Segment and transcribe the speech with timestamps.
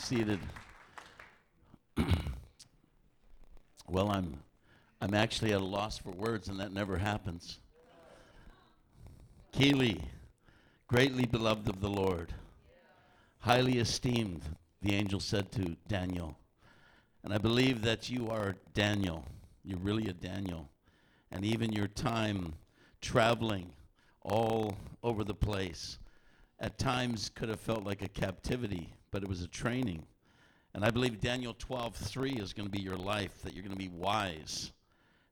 [0.00, 0.40] seated.
[3.88, 4.40] well, I'm,
[5.00, 7.58] I'm actually at a loss for words, and that never happens.
[9.52, 10.00] Keeley,
[10.88, 12.32] greatly beloved of the Lord,
[13.40, 14.42] highly esteemed,
[14.82, 16.36] the angel said to Daniel.
[17.22, 19.24] And I believe that you are Daniel.
[19.64, 20.68] You're really a Daniel.
[21.30, 22.54] And even your time
[23.02, 23.70] traveling
[24.22, 25.98] all over the place
[26.58, 30.04] at times could have felt like a captivity, but it was a training.
[30.74, 33.78] And I believe Daniel 12:3 is going to be your life, that you're going to
[33.78, 34.72] be wise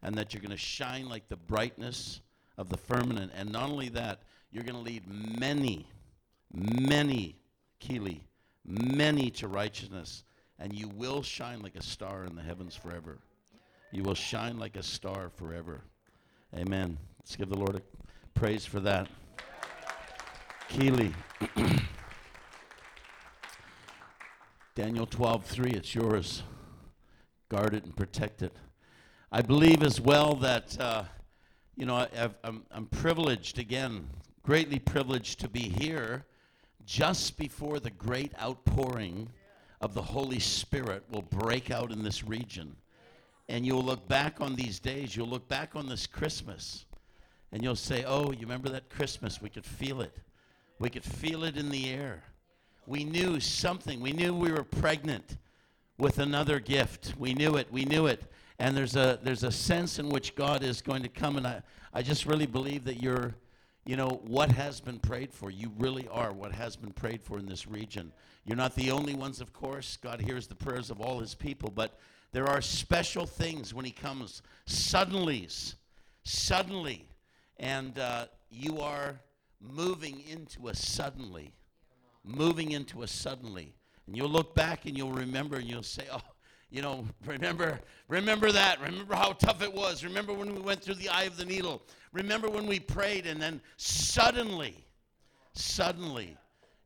[0.02, 2.20] and that you're going to shine like the brightness
[2.56, 3.32] of the firmament.
[3.34, 5.02] And not only that, you're going to lead
[5.38, 5.86] many,
[6.52, 7.36] many,
[7.80, 8.22] Keeley,
[8.64, 10.24] many to righteousness,
[10.58, 13.18] and you will shine like a star in the heavens forever.
[13.90, 15.80] You will shine like a star forever.
[16.56, 16.98] Amen.
[17.20, 17.82] Let's give the Lord a
[18.38, 19.08] praise for that.
[20.68, 21.12] Keeley.
[24.78, 26.44] Daniel 12:3 it's yours.
[27.48, 28.54] Guard it and protect it.
[29.32, 31.02] I believe as well that uh,
[31.74, 34.08] you know I, I'm, I'm privileged again,
[34.44, 36.26] greatly privileged to be here
[36.86, 39.28] just before the great outpouring
[39.80, 42.76] of the Holy Spirit will break out in this region.
[43.48, 46.84] And you'll look back on these days, you'll look back on this Christmas,
[47.50, 49.42] and you'll say, Oh, you remember that Christmas?
[49.42, 50.16] We could feel it.
[50.78, 52.22] We could feel it in the air.
[52.88, 54.00] We knew something.
[54.00, 55.36] We knew we were pregnant
[55.98, 57.12] with another gift.
[57.18, 57.70] We knew it.
[57.70, 58.22] We knew it.
[58.58, 61.62] And there's a there's a sense in which God is going to come and I,
[61.92, 63.34] I just really believe that you're
[63.84, 65.50] you know what has been prayed for.
[65.50, 68.10] You really are what has been prayed for in this region.
[68.46, 69.98] You're not the only ones, of course.
[69.98, 71.98] God hears the prayers of all his people, but
[72.32, 75.74] there are special things when he comes suddenlies,
[76.24, 77.06] suddenly.
[77.58, 79.20] And uh, you are
[79.60, 81.52] moving into a suddenly,
[82.28, 83.74] moving into a suddenly.
[84.06, 86.20] And you'll look back and you'll remember and you'll say, oh,
[86.70, 88.80] you know, remember, remember that.
[88.80, 90.04] Remember how tough it was.
[90.04, 91.82] Remember when we went through the eye of the needle.
[92.12, 94.74] Remember when we prayed and then suddenly,
[95.52, 96.36] suddenly,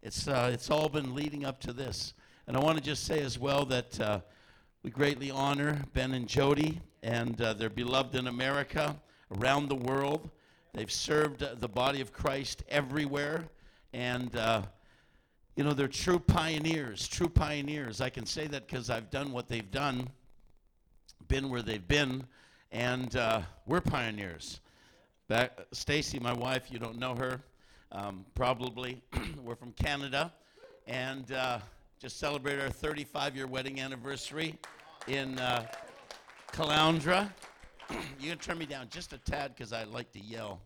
[0.02, 2.14] it's, uh, it's all been leading up to this.
[2.46, 4.20] And I want to just say as well that uh,
[4.82, 8.96] we greatly honor Ben and Jody and uh, they're beloved in America,
[9.38, 10.30] around the world.
[10.72, 13.44] They've served the body of Christ everywhere.
[13.92, 14.62] And, uh,
[15.56, 18.00] you know, they're true pioneers, true pioneers.
[18.00, 20.08] I can say that because I've done what they've done,
[21.28, 22.24] been where they've been,
[22.70, 24.60] and uh, we're pioneers.
[25.28, 27.40] Back, Stacey, my wife, you don't know her,
[27.92, 29.02] um, probably.
[29.44, 30.32] we're from Canada,
[30.86, 31.58] and uh,
[31.98, 34.58] just celebrated our 35-year wedding anniversary
[35.06, 35.66] in uh,
[36.52, 37.30] Caloundra
[38.20, 40.60] you can turn me down just a tad because I like to yell.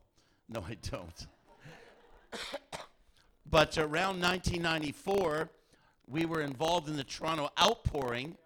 [0.48, 1.26] No, I don't.
[3.50, 5.48] But around 1994,
[6.08, 8.36] we were involved in the Toronto outpouring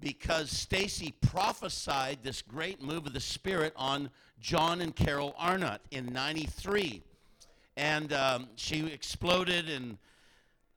[0.00, 6.06] because Stacey prophesied this great move of the Spirit on John and Carol Arnott in
[6.12, 7.02] 93.
[7.76, 9.98] And um, she exploded in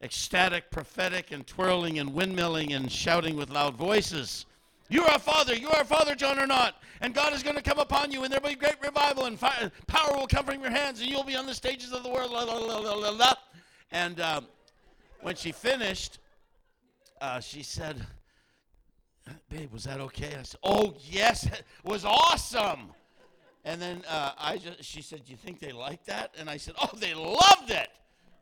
[0.01, 4.45] ecstatic, prophetic, and twirling and windmilling and shouting with loud voices.
[4.89, 5.55] You are a father.
[5.55, 6.81] You are a father, John, or not.
[7.01, 9.39] And God is going to come upon you, and there will be great revival, and
[9.39, 12.09] fire, power will come from your hands, and you'll be on the stages of the
[12.09, 12.31] world.
[12.31, 13.33] La, la, la,
[13.91, 14.47] and um,
[15.21, 16.19] when she finished,
[17.21, 18.05] uh, she said,
[19.49, 20.35] Babe, was that okay?
[20.39, 22.91] I said, Oh, yes, it was awesome.
[23.65, 26.33] And then uh, I just, she said, Do you think they liked that?
[26.39, 27.89] And I said, Oh, they loved it.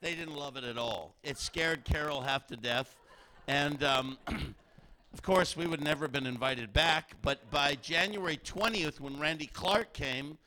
[0.01, 1.15] They didn't love it at all.
[1.23, 2.95] It scared Carol half to death.
[3.47, 3.83] And.
[3.83, 4.17] Um,
[5.13, 9.47] Of course, we would never have been invited back, but by January 20th, when Randy
[9.47, 10.37] Clark came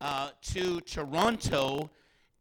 [0.00, 1.90] uh, to Toronto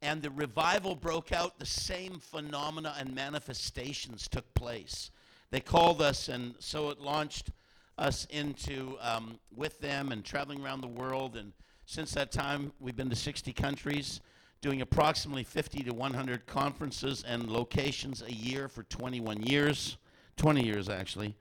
[0.02, 5.12] and the revival broke out, the same phenomena and manifestations took place.
[5.52, 7.52] They called us, and so it launched
[7.98, 11.36] us into um, with them and traveling around the world.
[11.36, 11.52] And
[11.86, 14.22] since that time, we've been to 60 countries,
[14.62, 19.98] doing approximately 50 to 100 conferences and locations a year for 21 years,
[20.38, 21.36] 20 years actually.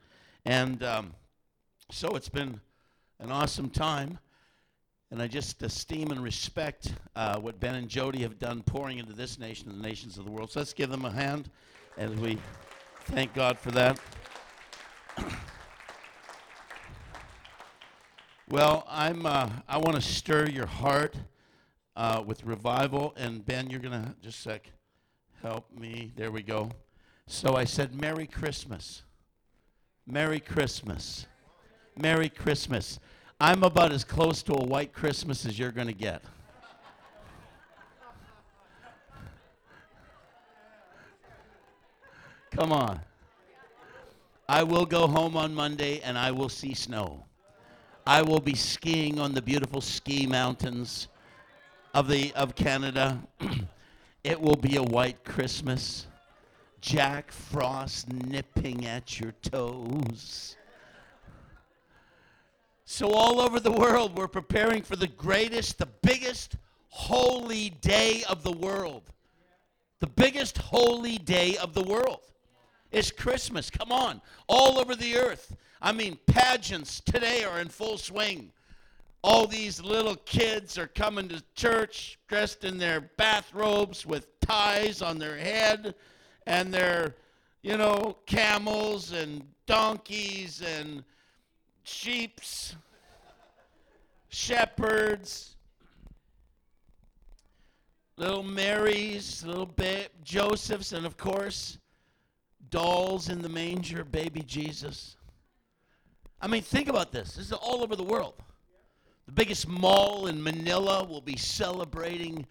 [0.45, 1.13] And um,
[1.91, 2.59] so it's been
[3.19, 4.19] an awesome time.
[5.11, 9.13] And I just esteem and respect uh, what Ben and Jody have done pouring into
[9.13, 10.51] this nation and the nations of the world.
[10.51, 11.49] So let's give them a hand
[11.97, 12.37] as we
[13.05, 13.99] thank God for that.
[18.49, 21.15] well, I'm, uh, I want to stir your heart
[21.95, 23.15] uh, with revival.
[23.17, 24.71] And Ben, you're going to just sec
[25.41, 26.13] help me.
[26.15, 26.69] There we go.
[27.25, 29.03] So I said, Merry Christmas.
[30.05, 31.27] Merry Christmas.
[31.97, 32.99] Merry Christmas.
[33.41, 36.21] I'm about as close to a white Christmas as you're going to get.
[42.51, 42.99] Come on.
[44.49, 47.23] I will go home on Monday and I will see snow.
[48.05, 51.07] I will be skiing on the beautiful ski mountains
[51.93, 53.19] of the of Canada.
[54.25, 56.07] it will be a white Christmas.
[56.81, 60.57] Jack Frost nipping at your toes.
[62.91, 66.55] So all over the world we're preparing for the greatest, the biggest
[66.87, 69.03] holy day of the world.
[69.99, 72.21] The biggest holy day of the world.
[72.91, 73.69] It's Christmas.
[73.69, 74.21] Come on.
[74.47, 75.55] All over the earth.
[75.83, 78.51] I mean, pageants today are in full swing.
[79.23, 85.19] All these little kids are coming to church dressed in their bathrobes with ties on
[85.19, 85.93] their head
[86.47, 87.15] and their,
[87.61, 91.03] you know, camels and donkeys and
[91.89, 92.75] sheeps,
[94.29, 95.55] shepherds,
[98.17, 101.79] little Marys, little ba- Josephs, and of course,
[102.69, 105.17] dolls in the manger, baby Jesus.
[106.41, 107.35] I mean, think about this.
[107.35, 108.35] This is all over the world.
[109.25, 112.45] The biggest mall in Manila will be celebrating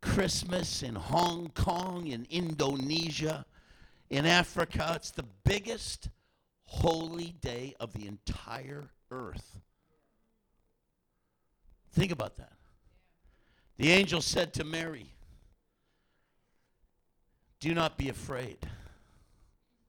[0.00, 3.44] Christmas in Hong Kong, in Indonesia,
[4.10, 4.92] in Africa.
[4.94, 6.08] It's the biggest
[6.66, 9.60] holy day of the entire earth.
[11.92, 12.52] Think about that.
[13.78, 15.06] The angel said to Mary,
[17.60, 18.58] Do not be afraid.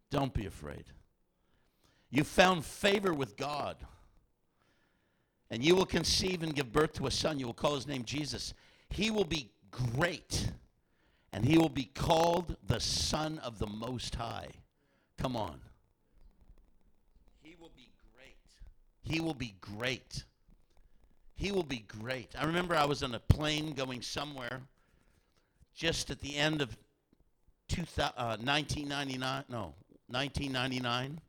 [0.10, 0.86] Don't be afraid.
[2.10, 3.78] You found favor with God.
[5.50, 7.40] And you will conceive and give birth to a son.
[7.40, 8.54] You will call his name Jesus.
[8.90, 10.52] He will be great.
[11.34, 14.48] And he will be called the Son of the Most High.
[15.18, 15.60] Come on.
[17.42, 18.38] He will be great.
[19.08, 20.24] He will be great.
[21.36, 22.32] He will be great.
[22.38, 24.62] I remember I was on a plane going somewhere
[25.74, 26.76] just at the end of
[27.70, 29.46] 2000, uh, 1999.
[29.50, 29.74] No,
[30.08, 31.22] 1999.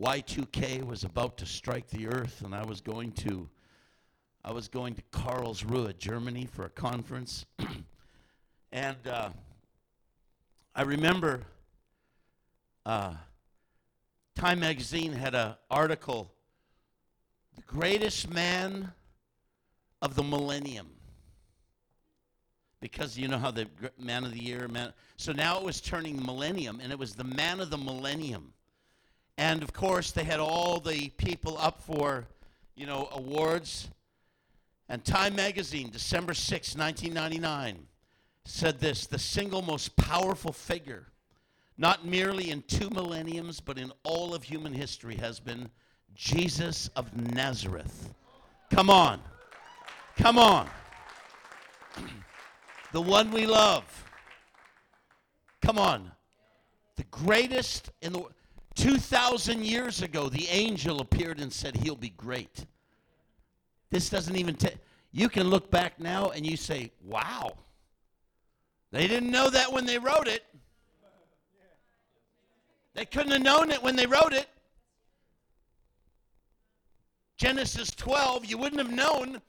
[0.00, 3.48] Y2K was about to strike the earth, and I was going to,
[4.44, 7.44] I was going to Karlsruhe, Germany, for a conference,
[8.72, 9.28] and uh,
[10.74, 11.42] I remember
[12.86, 13.12] uh,
[14.34, 16.32] Time Magazine had an article,
[17.54, 18.92] "The Greatest Man
[20.00, 20.88] of the Millennium."
[22.82, 23.66] because you know how the
[23.96, 27.24] man of the year man so now it was turning millennium and it was the
[27.24, 28.52] man of the millennium
[29.38, 32.26] and of course they had all the people up for
[32.74, 33.88] you know awards
[34.88, 37.86] and time magazine december 6 1999
[38.44, 41.06] said this the single most powerful figure
[41.78, 45.70] not merely in two millenniums but in all of human history has been
[46.14, 48.14] jesus of nazareth
[48.70, 49.20] come on
[50.16, 50.68] come on
[52.92, 53.84] the one we love.
[55.62, 56.12] Come on.
[56.96, 58.24] The greatest in the
[58.74, 62.66] 2,000 years ago, the angel appeared and said, He'll be great.
[63.90, 64.76] This doesn't even take,
[65.10, 67.56] you can look back now and you say, Wow.
[68.90, 70.44] They didn't know that when they wrote it.
[72.94, 74.48] They couldn't have known it when they wrote it.
[77.42, 79.42] Genesis 12, you wouldn't have known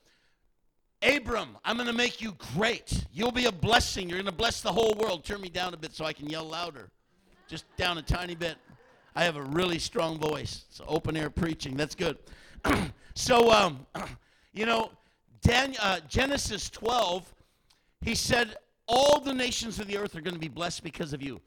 [1.03, 3.05] Abram, I'm going to make you great.
[3.13, 4.09] You'll be a blessing.
[4.09, 5.23] You're going to bless the whole world.
[5.23, 6.89] Turn me down a bit so I can yell louder.
[7.47, 8.55] Just down a tiny bit.
[9.15, 10.65] I have a really strong voice.
[10.69, 11.77] It's open air preaching.
[11.77, 12.17] That's good.
[13.13, 13.85] so, um,
[14.53, 14.89] you know,
[15.43, 17.31] Dan, uh, Genesis 12,
[18.01, 18.55] he said,
[18.87, 21.39] All the nations of the earth are going to be blessed because of you.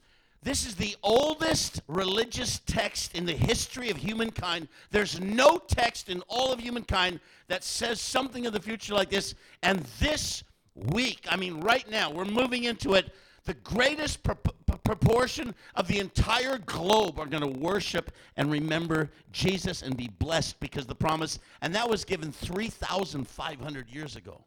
[0.47, 4.69] This is the oldest religious text in the history of humankind.
[4.93, 9.35] There's no text in all of humankind that says something of the future like this.
[9.65, 10.45] And this
[10.77, 13.13] week, I mean, right now, we're moving into it.
[13.43, 19.11] The greatest pr- pr- proportion of the entire globe are going to worship and remember
[19.33, 24.45] Jesus and be blessed because the promise, and that was given 3,500 years ago.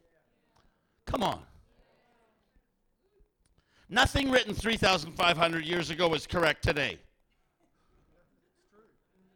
[1.04, 1.42] Come on.
[3.92, 6.96] Nothing written 3,500 years ago is correct today.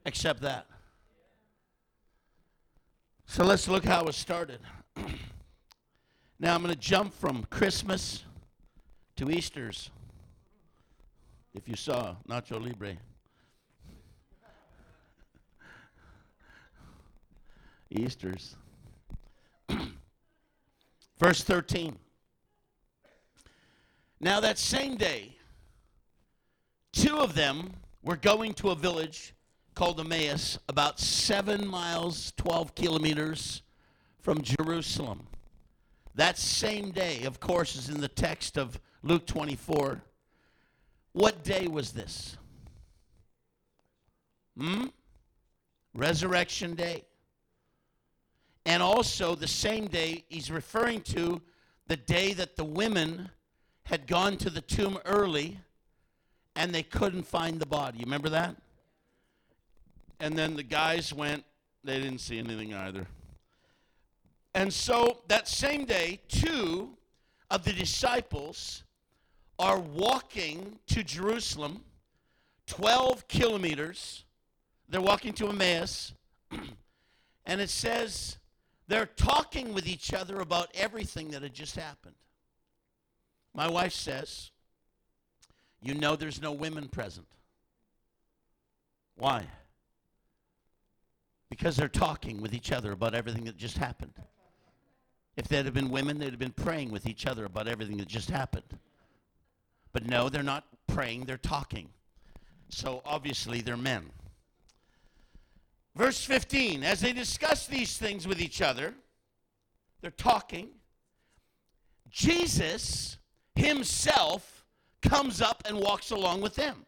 [0.06, 0.66] Except that.
[3.26, 4.60] So let's look how it started.
[6.38, 8.22] now I'm going to jump from Christmas
[9.16, 9.90] to Easter's.
[11.52, 12.96] If you saw Nacho Libre.
[17.90, 18.54] Easter's.
[21.18, 21.98] Verse 13.
[24.24, 25.36] Now, that same day,
[26.94, 29.34] two of them were going to a village
[29.74, 33.60] called Emmaus, about seven miles, 12 kilometers
[34.20, 35.26] from Jerusalem.
[36.14, 40.00] That same day, of course, is in the text of Luke 24.
[41.12, 42.38] What day was this?
[44.56, 44.86] Hmm?
[45.92, 47.04] Resurrection Day.
[48.64, 51.42] And also, the same day, he's referring to
[51.88, 53.28] the day that the women
[53.84, 55.58] had gone to the tomb early
[56.56, 57.98] and they couldn't find the body.
[57.98, 58.56] You remember that?
[60.20, 61.44] And then the guys went,
[61.82, 63.06] they didn't see anything either.
[64.54, 66.96] And so that same day, two
[67.50, 68.84] of the disciples
[69.58, 71.82] are walking to Jerusalem,
[72.66, 74.24] 12 kilometers.
[74.88, 76.12] They're walking to Emmaus.
[77.46, 78.38] and it says
[78.86, 82.14] they're talking with each other about everything that had just happened.
[83.54, 84.50] My wife says,
[85.80, 87.26] You know, there's no women present.
[89.16, 89.46] Why?
[91.48, 94.14] Because they're talking with each other about everything that just happened.
[95.36, 98.08] If they'd have been women, they'd have been praying with each other about everything that
[98.08, 98.78] just happened.
[99.92, 101.88] But no, they're not praying, they're talking.
[102.68, 104.10] So obviously they're men.
[105.94, 108.94] Verse 15 As they discuss these things with each other,
[110.00, 110.68] they're talking.
[112.10, 113.18] Jesus
[113.54, 114.64] himself
[115.02, 116.84] comes up and walks along with them.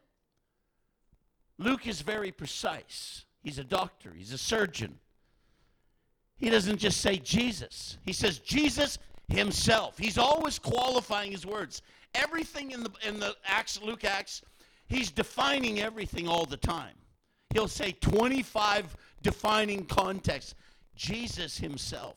[1.59, 3.25] Luke is very precise.
[3.43, 4.99] He's a doctor, he's a surgeon.
[6.39, 9.99] He doesn't just say Jesus, he says Jesus himself.
[9.99, 11.83] He's always qualifying his words.
[12.15, 14.43] Everything in the, in the Acts, Luke Acts,
[14.87, 16.95] he's defining everything all the time.
[17.53, 20.55] He'll say 25 defining contexts.
[20.95, 22.17] Jesus himself.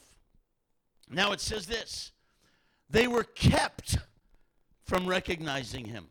[1.09, 2.11] Now it says this
[2.89, 3.97] they were kept
[4.89, 6.07] from recognizing him.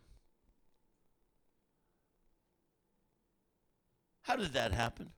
[4.23, 5.11] How did that happen?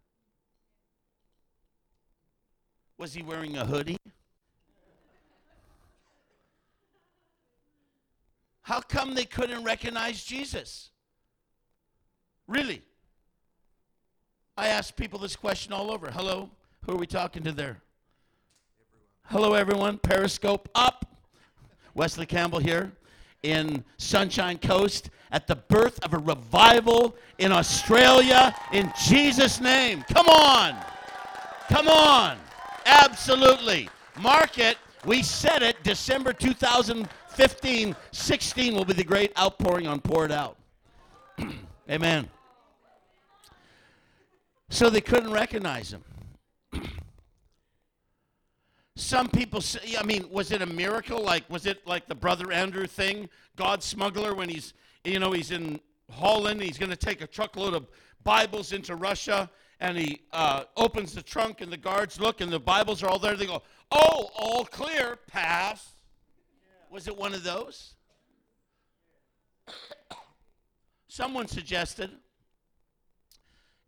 [2.96, 3.98] Was he wearing a hoodie?
[8.62, 10.88] How come they couldn't recognize Jesus?
[12.46, 12.80] Really?
[14.56, 16.10] I ask people this question all over.
[16.10, 16.48] Hello,
[16.86, 17.82] who are we talking to there?
[19.26, 19.50] Everyone.
[19.50, 19.98] Hello, everyone.
[19.98, 21.04] Periscope up.
[21.94, 22.92] Wesley Campbell here
[23.42, 30.04] in Sunshine Coast at the birth of a revival in Australia in Jesus' name.
[30.12, 30.76] Come on.
[31.68, 32.36] Come on.
[32.84, 33.88] Absolutely.
[34.20, 34.76] Mark it.
[35.04, 35.82] We said it.
[35.82, 40.56] December 2015 16 will be the great outpouring on Pour It Out.
[41.90, 42.28] Amen.
[44.68, 46.04] So they couldn't recognize him.
[49.00, 51.22] Some people say, I mean, was it a miracle?
[51.22, 53.30] Like, was it like the Brother Andrew thing?
[53.56, 55.80] God smuggler, when he's, you know, he's in
[56.10, 57.86] Holland, he's going to take a truckload of
[58.24, 59.48] Bibles into Russia,
[59.80, 63.18] and he uh, opens the trunk, and the guards look, and the Bibles are all
[63.18, 63.36] there.
[63.36, 65.88] They go, Oh, all clear, pass.
[66.90, 67.94] Was it one of those?
[71.08, 72.10] Someone suggested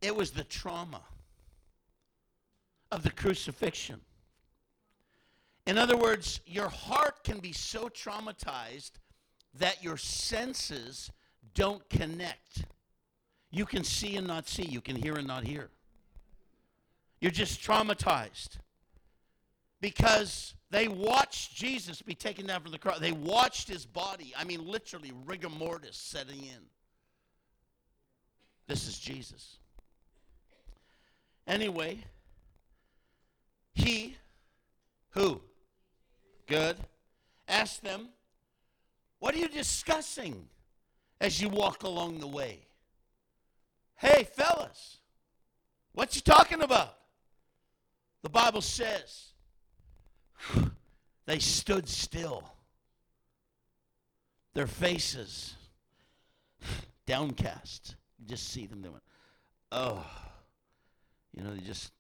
[0.00, 1.02] it was the trauma
[2.90, 4.00] of the crucifixion.
[5.66, 8.92] In other words, your heart can be so traumatized
[9.54, 11.10] that your senses
[11.54, 12.64] don't connect.
[13.50, 15.70] You can see and not see, you can hear and not hear.
[17.20, 18.58] You're just traumatized
[19.80, 22.98] because they watched Jesus be taken down from the cross.
[22.98, 26.62] They watched his body, I mean, literally rigor mortis setting in.
[28.66, 29.58] This is Jesus.
[31.46, 31.98] Anyway,
[33.74, 34.16] he,
[35.10, 35.40] who?
[36.46, 36.76] Good.
[37.48, 38.08] Ask them,
[39.18, 40.48] what are you discussing
[41.20, 42.66] as you walk along the way?
[43.96, 44.98] Hey, fellas,
[45.92, 46.96] what you talking about?
[48.22, 49.32] The Bible says
[51.26, 52.44] they stood still.
[54.54, 55.54] Their faces
[57.06, 57.96] downcast.
[58.18, 58.82] You just see them.
[58.82, 59.02] Went,
[59.70, 60.04] oh.
[61.36, 61.92] You know, they just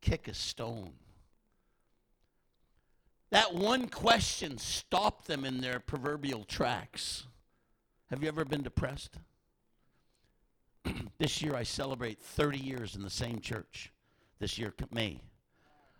[0.00, 0.92] kick a stone.
[3.30, 7.24] That one question stopped them in their proverbial tracks.
[8.10, 9.18] Have you ever been depressed?
[11.18, 13.92] this year I celebrate 30 years in the same church.
[14.38, 15.20] This year, May.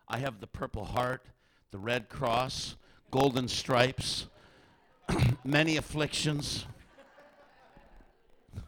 [0.09, 1.27] I have the Purple Heart,
[1.73, 2.77] the Red Cross,
[3.11, 4.29] Golden Stripes,
[5.45, 6.67] many afflictions.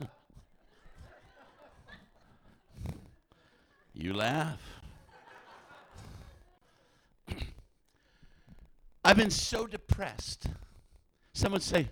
[3.95, 4.78] you laugh.
[9.09, 10.49] I've been so depressed.
[11.33, 11.89] Someone say,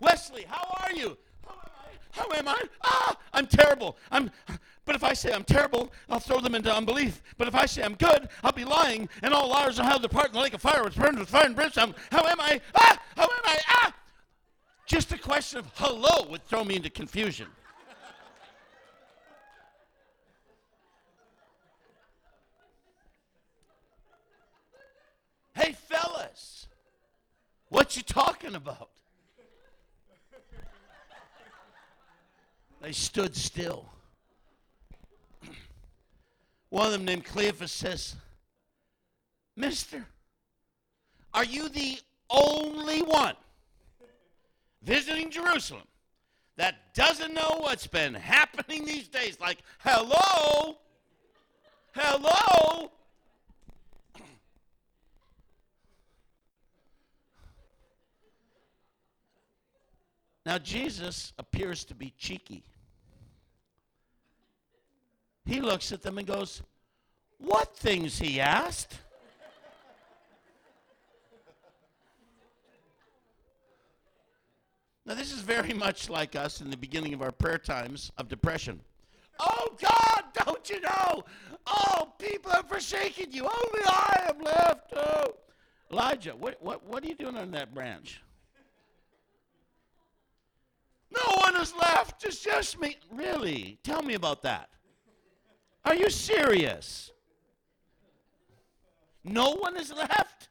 [0.00, 1.16] Wesley, how are you?
[1.46, 1.92] How am I?
[2.10, 2.62] How am I?
[2.82, 3.96] Ah, I'm terrible.
[4.10, 4.28] I'm
[4.84, 7.22] but if I say I'm terrible, I'll throw them into unbelief.
[7.38, 10.08] But if I say I'm good, I'll be lying, and all liars will have their
[10.08, 11.94] part in the lake of fire, which burns with fire and brimstone.
[12.10, 12.60] How am I?
[12.74, 13.58] Ah, how am I?
[13.68, 13.94] Ah.
[14.86, 17.46] Just a question of hello would throw me into confusion.
[25.54, 25.76] hey,
[27.70, 28.90] what you talking about?
[32.82, 33.86] They stood still.
[36.68, 38.16] One of them named Cleophas says,
[39.56, 40.04] Mister,
[41.34, 41.98] are you the
[42.28, 43.34] only one
[44.82, 45.82] visiting Jerusalem
[46.56, 49.38] that doesn't know what's been happening these days?
[49.40, 50.78] Like, hello?
[51.92, 52.90] Hello?
[60.46, 62.64] Now, Jesus appears to be cheeky.
[65.44, 66.62] He looks at them and goes,
[67.38, 68.18] What things?
[68.18, 68.98] He asked.
[75.06, 78.28] Now, this is very much like us in the beginning of our prayer times of
[78.28, 78.80] depression.
[79.40, 81.24] Oh, God, don't you know?
[81.66, 83.42] Oh, people have forsaken you.
[83.42, 84.92] Only I am left.
[84.94, 85.34] Oh.
[85.90, 88.22] Elijah, what, what, what are you doing on that branch?
[91.12, 92.24] No one is left.
[92.24, 92.96] It's just me.
[93.12, 93.78] Really?
[93.82, 94.68] Tell me about that.
[95.84, 97.12] Are you serious?
[99.24, 100.48] No one is left?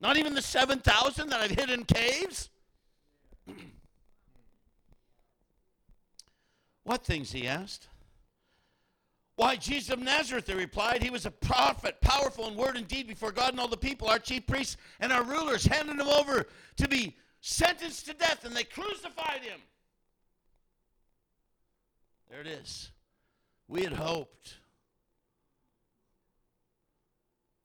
[0.00, 2.50] Not even the 7,000 that I've hid in caves?
[6.84, 7.88] what things, he asked.
[9.36, 11.02] Why, Jesus of Nazareth, they replied.
[11.02, 14.08] He was a prophet, powerful in word and deed before God and all the people.
[14.08, 16.46] Our chief priests and our rulers handed him over
[16.76, 19.58] to be sentenced to death, and they crucified him.
[22.32, 22.90] There it is.
[23.68, 24.54] We had hoped.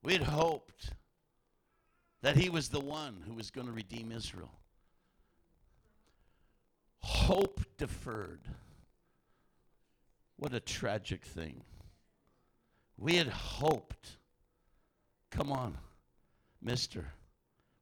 [0.02, 0.90] We had hoped
[2.20, 4.52] that he was the one who was going to redeem Israel.
[6.98, 8.42] Hope deferred.
[10.36, 11.62] What a tragic thing.
[12.98, 14.18] We had hoped.
[15.30, 15.78] Come on,
[16.60, 17.06] mister.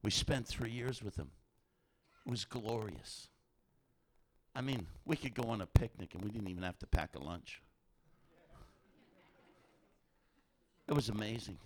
[0.05, 1.33] We spent three years with him.
[2.25, 3.27] It was glorious.
[4.57, 7.15] I mean, we could go on a picnic and we didn't even have to pack
[7.15, 7.61] a lunch.
[10.89, 11.59] It was amazing.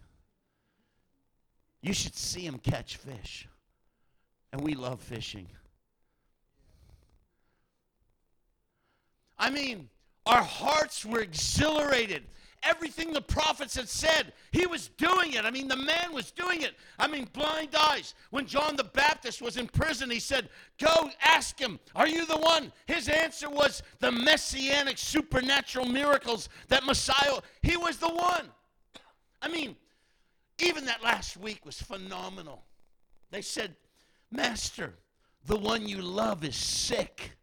[1.82, 3.46] You should see him catch fish.
[4.52, 5.46] And we love fishing.
[9.38, 9.88] I mean,
[10.26, 12.24] our hearts were exhilarated
[12.62, 14.32] everything the prophets had said.
[14.52, 15.44] He was doing it.
[15.44, 16.74] I mean, the man was doing it.
[16.98, 18.14] I mean, blind eyes.
[18.30, 22.38] When John the Baptist was in prison, he said, Go ask him, Are you the
[22.38, 22.72] one?
[22.86, 28.46] His answer was the messianic supernatural miracles that Messiah, he was the one.
[29.42, 29.76] I mean,
[30.58, 32.64] even that last week was phenomenal.
[33.30, 33.76] They said,
[34.30, 34.94] Master,
[35.46, 37.36] the one you love is sick.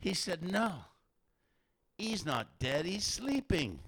[0.00, 0.72] He said, No.
[2.00, 3.78] He's not dead, he's sleeping.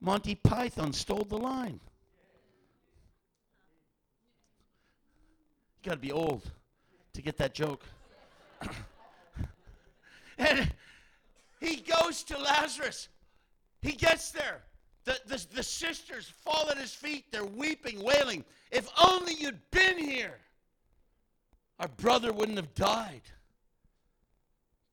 [0.00, 1.80] Monty Python stole the line.
[5.82, 6.48] You got to be old
[7.14, 7.84] to get that joke.
[10.38, 10.72] and
[11.58, 13.08] he goes to Lazarus.
[13.82, 14.62] He gets there.
[15.04, 17.24] The, the, the sisters fall at his feet.
[17.32, 18.44] They're weeping, wailing.
[18.70, 20.38] If only you'd been here,
[21.80, 23.22] our brother wouldn't have died.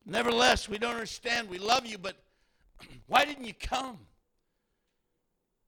[0.06, 1.50] Nevertheless, we don't understand.
[1.50, 2.16] We love you, but
[3.08, 3.98] why didn't you come?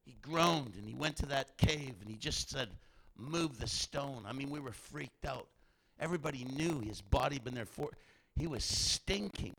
[0.05, 2.69] He groaned and he went to that cave and he just said,
[3.17, 4.23] Move the stone.
[4.27, 5.49] I mean, we were freaked out.
[5.99, 7.91] Everybody knew his body been there for.
[8.37, 9.57] He was stinking.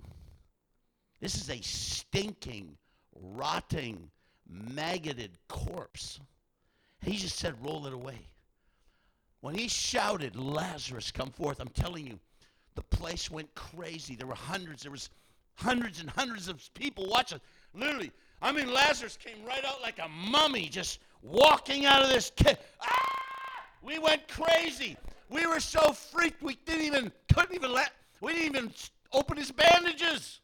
[1.20, 2.78] This is a stinking,
[3.14, 4.10] rotting,
[4.50, 6.22] maggoted corpse.
[7.02, 8.20] He just said, Roll it away.
[9.42, 12.20] When he shouted, Lazarus, come forth, I'm telling you,
[12.76, 14.16] the place went crazy.
[14.16, 15.10] There were hundreds, there was
[15.56, 17.40] hundreds and hundreds of people watching.
[17.74, 22.32] Literally, I mean, Lazarus came right out like a mummy, just walking out of this.
[22.42, 23.20] Ca- ah!
[23.82, 24.98] We went crazy.
[25.30, 28.74] We were so freaked we didn't even couldn't even let we didn't even
[29.14, 30.40] open his bandages.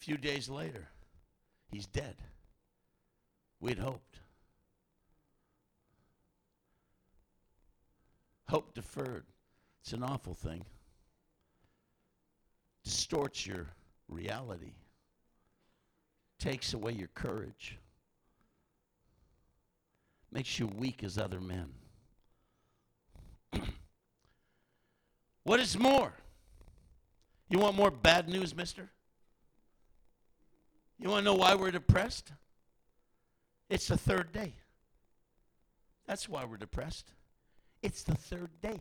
[0.00, 0.88] A few days later,
[1.70, 2.16] he's dead.
[3.60, 4.20] We'd hoped.
[8.48, 9.24] Hope deferred.
[9.82, 10.64] It's an awful thing.
[12.84, 13.68] Distorts your
[14.08, 14.72] reality.
[16.38, 17.78] Takes away your courage.
[20.32, 21.68] Makes you weak as other men.
[25.44, 26.14] what is more?
[27.48, 28.90] You want more bad news, mister?
[31.00, 32.32] You want to know why we're depressed?
[33.70, 34.54] It's the third day.
[36.06, 37.12] That's why we're depressed.
[37.82, 38.80] It's the third day.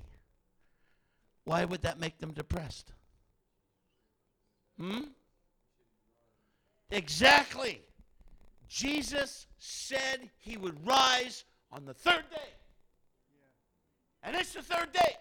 [1.46, 2.92] Why would that make them depressed?
[4.78, 5.02] Hmm?
[6.92, 7.82] Exactly.
[8.68, 12.50] Jesus said he would rise on the third day.
[14.24, 15.16] And it's the third day.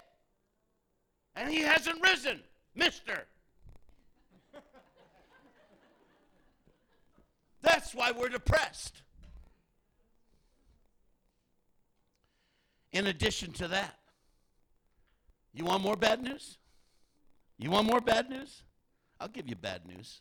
[1.36, 2.40] And he hasn't risen,
[2.74, 3.26] mister.
[7.88, 9.00] That's why we're depressed.
[12.92, 13.94] In addition to that,
[15.54, 16.58] you want more bad news?
[17.56, 18.62] You want more bad news?
[19.18, 20.20] I'll give you bad news.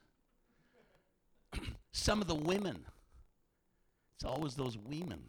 [1.91, 2.85] Some of the women,
[4.15, 5.19] it's always those women,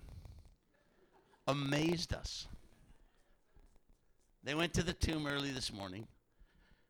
[1.49, 2.47] amazed us.
[4.45, 6.07] They went to the tomb early this morning.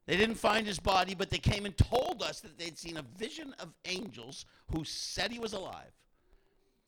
[0.09, 3.05] They didn't find his body, but they came and told us that they'd seen a
[3.19, 5.93] vision of angels who said he was alive.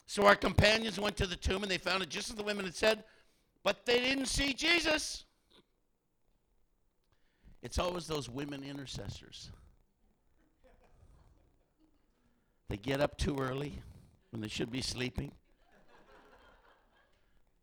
[0.06, 2.64] So our companions went to the tomb and they found it just as the women
[2.64, 3.04] had said,
[3.62, 5.26] but they didn't see Jesus.
[7.62, 9.50] It's always those women intercessors.
[12.70, 13.83] They get up too early
[14.30, 15.30] when they should be sleeping.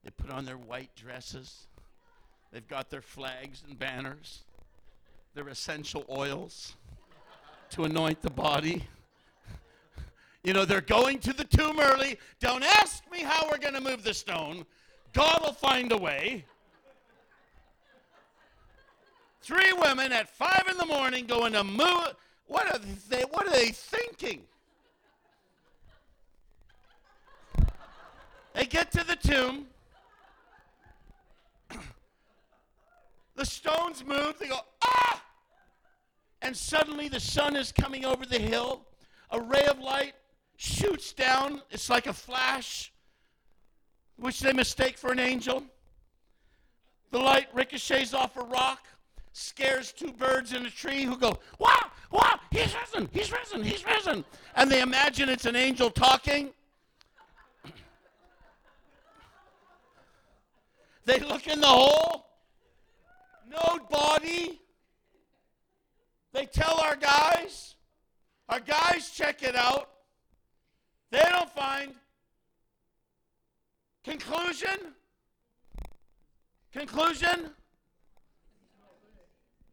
[0.04, 1.66] They put on their white dresses.
[2.52, 4.44] They've got their flags and banners,
[5.38, 6.74] their essential oils
[7.70, 8.84] to anoint the body.
[10.44, 12.18] You know, they're going to the tomb early.
[12.40, 14.66] Don't ask me how we're going to move the stone.
[15.14, 16.44] God will find a way.
[19.44, 22.16] Three women at five in the morning going to move.
[22.48, 23.22] What are they?
[23.30, 24.42] What are they thinking?
[28.56, 29.68] They get to the tomb.
[33.38, 34.40] the stones move.
[34.40, 35.22] They go, ah!
[36.42, 38.86] And suddenly the sun is coming over the hill.
[39.32, 40.14] A ray of light
[40.58, 41.62] shoots down.
[41.72, 42.92] It's like a flash
[44.18, 45.64] which they mistake for an angel.
[47.12, 48.86] The light ricochets off a rock,
[49.32, 53.86] scares two birds in a tree who go, Wow, wow, he's risen, he's risen, he's
[53.86, 54.26] risen.
[54.56, 56.52] And they imagine it's an angel talking.
[61.06, 62.26] they look in the hole,
[63.50, 64.60] no body.
[66.34, 67.76] They tell our guys,
[68.50, 69.90] our guys check it out.
[71.12, 71.94] They don't find
[74.08, 74.94] Conclusion?
[76.72, 77.50] Conclusion?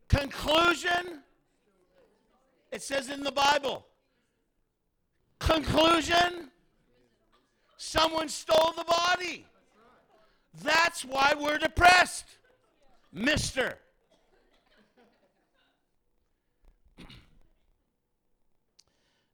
[0.08, 1.20] Conclusion?
[2.72, 3.86] It says in the Bible.
[5.38, 6.50] Conclusion?
[7.76, 9.46] Someone stole the body.
[10.64, 12.26] That's why we're depressed,
[13.12, 13.78] mister.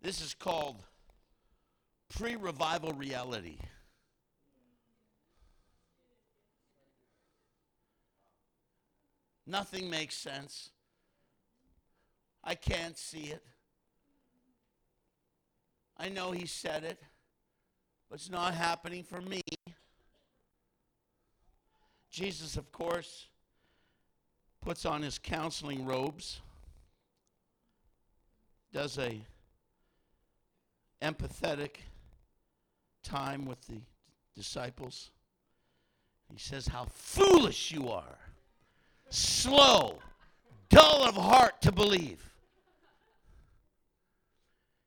[0.03, 0.83] This is called
[2.09, 3.59] pre revival reality.
[9.47, 10.71] Nothing makes sense.
[12.43, 13.43] I can't see it.
[15.99, 16.99] I know he said it,
[18.09, 19.43] but it's not happening for me.
[22.11, 23.27] Jesus, of course,
[24.63, 26.41] puts on his counseling robes,
[28.73, 29.21] does a
[31.03, 31.77] empathetic
[33.03, 33.81] time with the
[34.35, 35.11] disciples.
[36.33, 38.19] He says, How foolish you are
[39.11, 39.99] slow,
[40.69, 42.25] dull of heart to believe.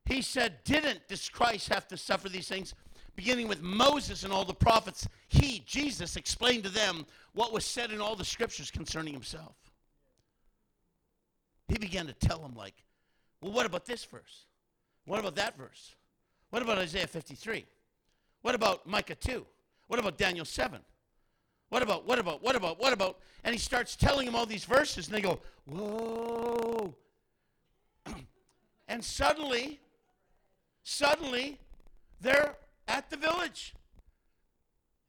[0.05, 2.73] He said, Didn't this Christ have to suffer these things?
[3.15, 7.91] Beginning with Moses and all the prophets, he, Jesus, explained to them what was said
[7.91, 9.55] in all the scriptures concerning himself.
[11.67, 12.73] He began to tell them, like,
[13.39, 14.45] well, what about this verse?
[15.05, 15.95] What about that verse?
[16.53, 17.65] What about Isaiah 53?
[18.43, 19.43] What about Micah 2?
[19.87, 20.79] What about Daniel 7?
[21.69, 23.17] What about, what about, what about, what about?
[23.43, 26.93] And he starts telling them all these verses, and they go, Whoa.
[28.87, 29.79] and suddenly,
[30.83, 31.57] suddenly,
[32.21, 32.55] they're
[32.87, 33.73] at the village.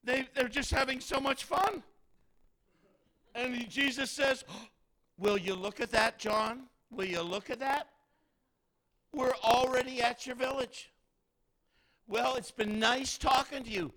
[0.02, 1.82] They, they're just having so much fun.
[3.34, 4.46] And he, Jesus says,
[5.18, 6.62] Will you look at that, John?
[6.90, 7.88] Will you look at that?
[9.12, 10.88] We're already at your village.
[12.06, 13.92] Well, it's been nice talking to you.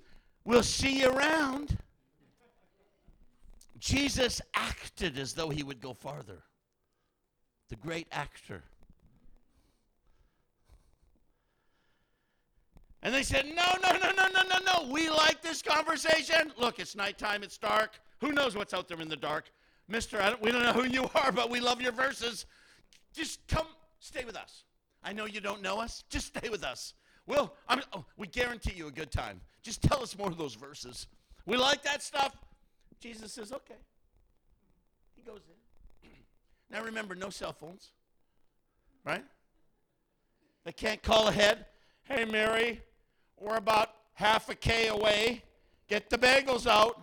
[0.45, 1.77] We'll see you around.
[3.79, 6.43] Jesus acted as though he would go farther.
[7.69, 8.63] The great actor.
[13.03, 14.91] And they said, No, no, no, no, no, no, no.
[14.91, 16.51] We like this conversation.
[16.57, 17.99] Look, it's nighttime, it's dark.
[18.19, 19.51] Who knows what's out there in the dark?
[19.87, 22.45] Mister, don't, we don't know who you are, but we love your verses.
[23.13, 23.67] Just come,
[23.99, 24.63] stay with us.
[25.03, 26.03] I know you don't know us.
[26.09, 26.93] Just stay with us.
[27.27, 27.53] Well,
[27.93, 29.41] oh, we guarantee you a good time.
[29.61, 31.07] Just tell us more of those verses.
[31.45, 32.35] We like that stuff.
[32.99, 33.75] Jesus says, okay.
[35.15, 35.41] He goes
[36.03, 36.09] in.
[36.71, 37.91] now remember, no cell phones,
[39.05, 39.23] right?
[40.63, 41.65] They can't call ahead.
[42.03, 42.81] Hey, Mary,
[43.39, 45.43] we're about half a K away.
[45.89, 47.01] Get the bagels out.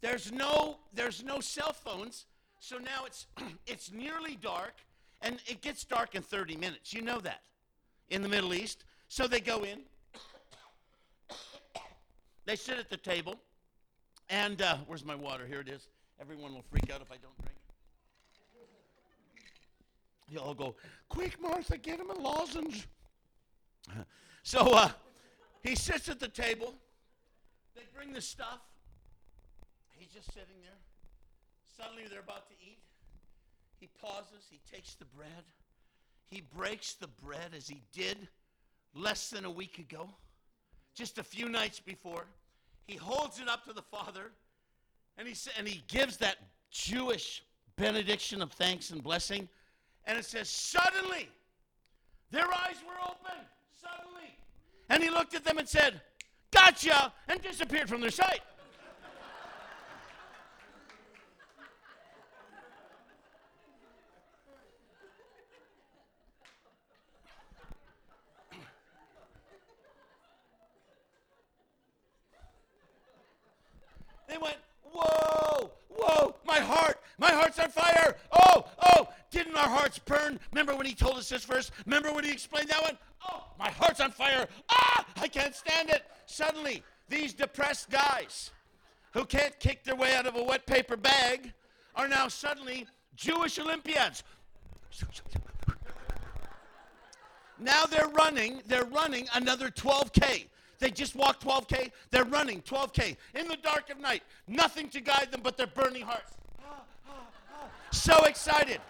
[0.00, 2.24] There's no, there's no cell phones,
[2.58, 3.26] so now it's,
[3.66, 4.74] it's nearly dark,
[5.22, 6.92] and it gets dark in 30 minutes.
[6.92, 7.42] You know that
[8.08, 8.84] in the Middle East.
[9.08, 9.80] So they go in,
[12.46, 13.36] they sit at the table,
[14.28, 15.46] and uh, where's my water?
[15.46, 15.88] Here it is.
[16.20, 17.56] Everyone will freak out if I don't drink.
[20.28, 20.76] You'll all go,
[21.08, 22.86] quick, Martha, get him a lozenge.
[24.42, 24.88] So uh,
[25.62, 26.74] he sits at the table.
[27.74, 28.60] They bring the stuff.
[29.98, 30.78] He's just sitting there.
[31.76, 32.78] Suddenly they're about to eat.
[33.80, 34.46] He pauses.
[34.50, 35.44] He takes the bread.
[36.30, 38.28] He breaks the bread as he did
[38.94, 40.08] less than a week ago,
[40.94, 42.26] just a few nights before.
[42.86, 44.30] He holds it up to the Father
[45.16, 46.36] and he, sa- and he gives that
[46.70, 47.42] Jewish
[47.76, 49.48] benediction of thanks and blessing.
[50.06, 51.28] And it says, Suddenly,
[52.30, 53.38] their eyes were open.
[53.80, 54.34] Suddenly.
[54.88, 56.00] And he looked at them and said,
[56.50, 57.12] Gotcha!
[57.28, 58.40] And disappeared from their sight.
[74.30, 74.56] They went,
[74.92, 78.16] Whoa, whoa, my heart, my heart's on fire.
[78.32, 78.64] Oh,
[78.96, 80.38] oh, didn't our hearts burn?
[80.52, 81.70] Remember when he told us this verse?
[81.86, 82.98] Remember when he explained that one?
[83.28, 84.48] Oh, my heart's on fire.
[84.70, 86.04] Ah, I can't stand it.
[86.26, 88.50] Suddenly, these depressed guys
[89.12, 91.52] who can't kick their way out of a wet paper bag
[91.94, 94.22] are now suddenly Jewish Olympiads.
[97.58, 100.46] Now they're running, they're running another 12K.
[100.80, 104.22] They just walked 12K, they're running 12K in the dark of night.
[104.48, 106.32] Nothing to guide them but their burning hearts.
[107.92, 108.80] So excited.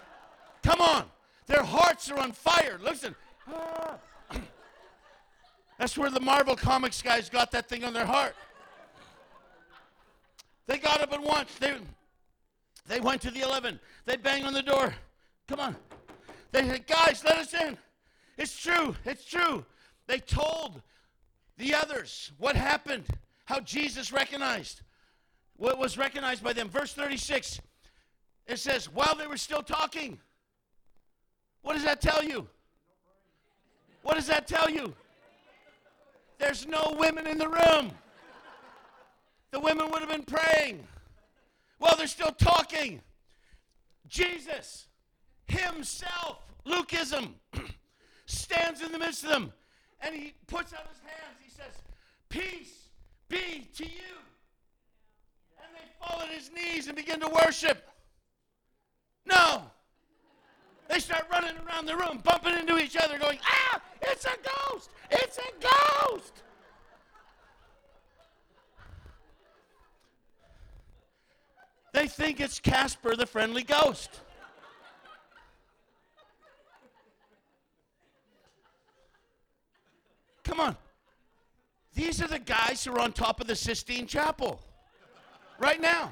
[0.63, 1.05] Come on.
[1.47, 2.79] Their hearts are on fire.
[2.81, 3.13] Listen.
[5.77, 8.35] That's where the Marvel Comics guys got that thing on their heart.
[10.67, 11.53] They got up at once.
[11.59, 11.73] They,
[12.87, 13.79] they went to the 11.
[14.05, 14.93] They banged on the door.
[15.47, 15.75] Come on.
[16.51, 17.77] They said, guys, let us in.
[18.37, 18.95] It's true.
[19.03, 19.65] It's true.
[20.07, 20.81] They told
[21.61, 23.05] the others what happened,
[23.45, 24.81] how Jesus recognized,
[25.57, 26.67] what was recognized by them.
[26.67, 27.61] Verse 36,
[28.47, 30.17] it says, while they were still talking,
[31.61, 32.47] what does that tell you?
[34.01, 34.95] What does that tell you?
[36.39, 37.91] There's no women in the room.
[39.51, 40.87] The women would have been praying.
[41.77, 43.01] While they're still talking.
[44.07, 44.87] Jesus
[45.45, 47.33] himself, Lukeism,
[48.25, 49.53] stands in the midst of them
[50.01, 51.40] and he puts out his hands.
[51.55, 51.81] Says,
[52.29, 52.89] Peace
[53.29, 54.15] be to you.
[55.57, 57.87] And they fall at his knees and begin to worship.
[59.25, 59.63] No.
[60.89, 64.89] They start running around the room, bumping into each other, going, Ah, it's a ghost!
[65.09, 66.43] It's a ghost!
[71.93, 74.21] They think it's Casper the friendly ghost.
[80.43, 80.77] Come on.
[81.93, 84.59] These are the guys who are on top of the Sistine Chapel
[85.57, 86.11] right now.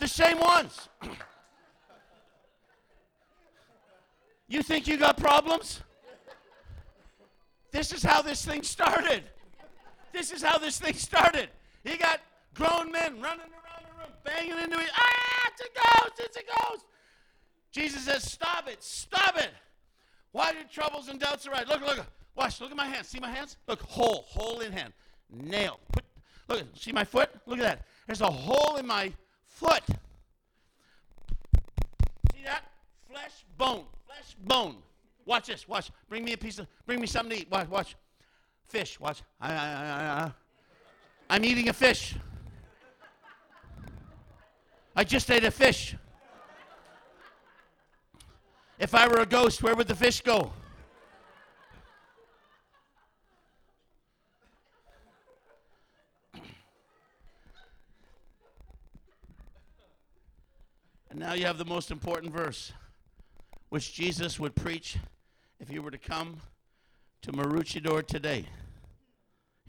[0.00, 0.88] The same ones.
[4.48, 5.80] You think you got problems?
[7.72, 9.24] This is how this thing started.
[10.12, 11.48] This is how this thing started.
[11.84, 12.20] You got
[12.54, 14.88] grown men running around the room, banging into it.
[14.96, 16.84] Ah, it's a ghost, it's a ghost.
[17.72, 19.50] Jesus says, Stop it, stop it.
[20.30, 21.64] Why do troubles and doubts arise?
[21.68, 23.08] Look, look, watch, look at my hands.
[23.08, 23.56] See my hands?
[23.66, 24.92] Look, hole, hole in hand.
[25.30, 25.80] Nail.
[25.92, 26.04] Put,
[26.48, 27.30] look, see my foot?
[27.46, 27.86] Look at that.
[28.06, 29.12] There's a hole in my
[29.46, 29.82] foot.
[32.34, 32.64] See that?
[33.10, 34.76] Flesh, bone, flesh, bone.
[35.24, 35.66] Watch this.
[35.66, 35.90] Watch.
[36.08, 36.68] Bring me a piece of.
[36.86, 37.50] Bring me something to eat.
[37.50, 37.68] Watch.
[37.68, 37.96] Watch.
[38.68, 39.00] Fish.
[39.00, 39.22] Watch.
[39.40, 40.32] I, I, I,
[41.28, 42.14] I'm eating a fish.
[44.94, 45.96] I just ate a fish.
[48.78, 50.52] If I were a ghost, where would the fish go?
[61.16, 62.74] And now you have the most important verse,
[63.70, 64.98] which Jesus would preach
[65.58, 66.42] if he were to come
[67.22, 68.44] to Maroochydore today.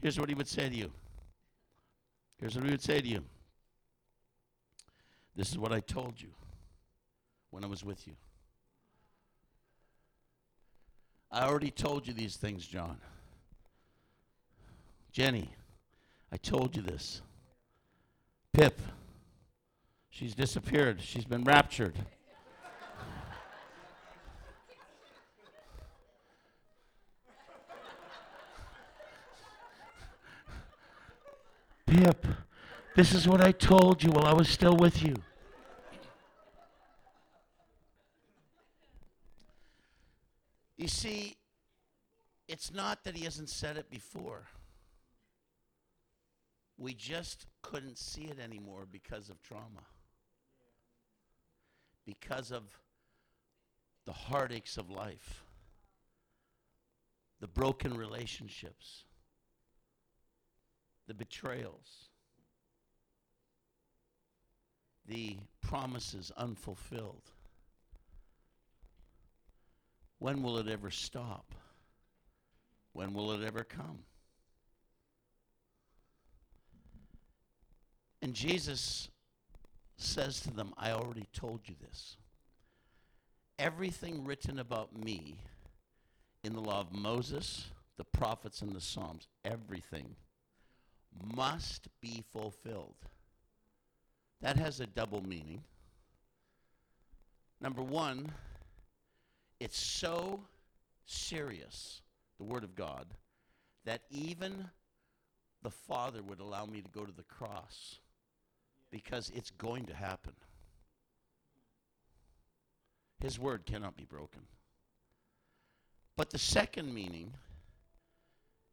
[0.02, 0.90] Here's what he would say to you.
[2.38, 3.24] Here's what he would say to you.
[5.36, 6.28] This is what I told you
[7.48, 8.12] when I was with you.
[11.30, 12.98] I already told you these things, John.
[15.12, 15.48] Jenny,
[16.30, 17.22] I told you this.
[18.52, 18.78] Pip,
[20.18, 21.00] She's disappeared.
[21.00, 21.94] She's been raptured.
[31.86, 32.26] Pip,
[32.96, 35.14] this is what I told you while I was still with you.
[40.76, 41.36] You see,
[42.48, 44.48] it's not that he hasn't said it before.
[46.76, 49.84] We just couldn't see it anymore because of trauma.
[52.08, 52.62] Because of
[54.06, 55.44] the heartaches of life,
[57.38, 59.04] the broken relationships,
[61.06, 62.08] the betrayals,
[65.06, 67.30] the promises unfulfilled.
[70.18, 71.54] When will it ever stop?
[72.94, 73.98] When will it ever come?
[78.22, 79.10] And Jesus
[79.98, 82.16] says to them, I already told you this.
[83.58, 85.36] Everything written about me
[86.44, 90.14] in the law of Moses, the prophets, and the Psalms, everything
[91.34, 92.94] must be fulfilled.
[94.40, 95.62] That has a double meaning.
[97.60, 98.30] Number one,
[99.58, 100.40] it's so
[101.06, 102.02] serious,
[102.38, 103.06] the Word of God,
[103.84, 104.68] that even
[105.62, 107.98] the Father would allow me to go to the cross
[108.90, 110.32] because it's going to happen.
[113.20, 114.42] His Word cannot be broken.
[116.16, 117.32] But the second meaning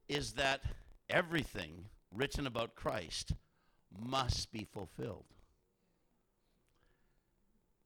[0.07, 0.61] is that
[1.09, 3.33] everything written about Christ
[3.99, 5.25] must be fulfilled.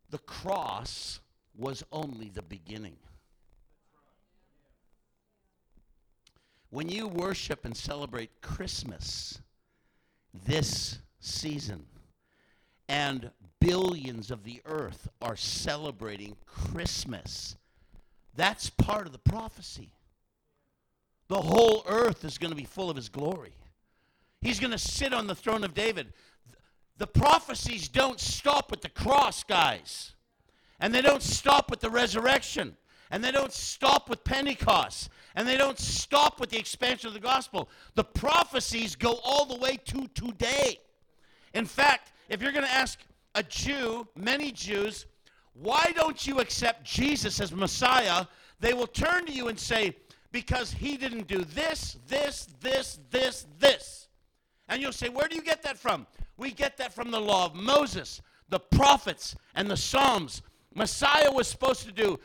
[0.09, 1.19] The cross
[1.57, 2.97] was only the beginning.
[6.71, 9.39] When you worship and celebrate Christmas
[10.45, 11.85] this season,
[12.89, 13.30] and
[13.62, 17.56] billions of the earth are celebrating Christmas,
[18.36, 19.93] that's part of the prophecy.
[21.28, 23.54] The whole earth is going to be full of his glory.
[24.41, 26.13] He's going to sit on the throne of David.
[26.97, 30.13] The prophecies don't stop at the cross, guys.
[30.80, 32.75] And they don't stop with the resurrection.
[33.12, 35.10] And they don't stop with Pentecost.
[35.36, 37.69] And they don't stop with the expansion of the gospel.
[37.93, 40.80] The prophecies go all the way to today.
[41.54, 42.99] In fact, if you're going to ask
[43.35, 45.05] a Jew, many Jews,
[45.53, 48.25] why don't you accept Jesus as Messiah?
[48.59, 49.95] They will turn to you and say,
[50.31, 54.07] because he didn't do this, this, this, this, this.
[54.67, 56.05] And you'll say, where do you get that from?
[56.37, 60.43] We get that from the law of Moses, the prophets, and the Psalms.
[60.75, 62.19] Messiah was supposed to do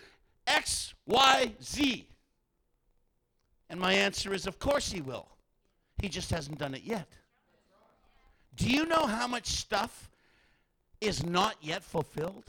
[0.47, 2.07] X, Y, Z.
[3.71, 5.27] And my answer is, of course he will.
[6.01, 7.09] He just hasn't done it yet.
[8.57, 10.11] Do you know how much stuff
[11.01, 12.45] is not yet fulfilled?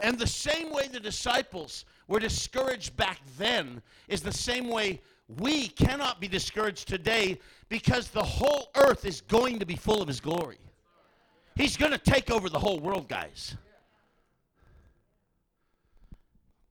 [0.00, 5.00] And the same way the disciples were discouraged back then is the same way
[5.38, 10.08] we cannot be discouraged today because the whole earth is going to be full of
[10.08, 10.58] his glory.
[11.56, 13.56] He's going to take over the whole world, guys.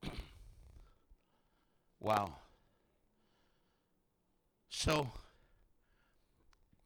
[1.99, 2.31] Wow.
[4.69, 5.09] So,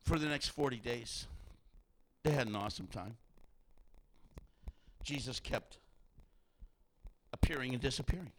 [0.02, 1.28] for the next 40 days,
[2.24, 3.16] they had an awesome time.
[5.04, 5.78] Jesus kept
[7.34, 8.32] appearing and disappearing.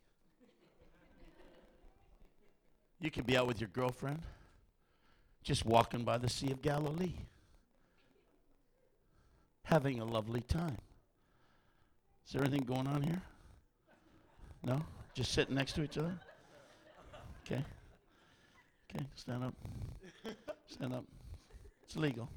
[3.01, 4.21] You could be out with your girlfriend,
[5.43, 7.15] just walking by the Sea of Galilee,
[9.65, 10.79] having a lovely time.
[12.27, 13.21] Is there anything going on here?
[14.65, 14.85] No?
[15.15, 16.15] Just sitting next to each other?
[17.45, 17.65] Okay.
[18.89, 19.55] Okay, stand up.
[20.67, 21.05] Stand up.
[21.93, 22.31] It's legal.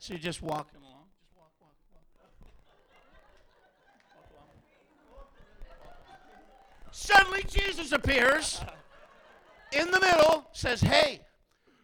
[0.00, 1.04] So you're just walking along.
[1.14, 1.74] Just walk, walk,
[5.12, 5.30] walk.
[6.90, 8.60] Suddenly Jesus appears
[9.70, 11.20] in the middle, says, Hey,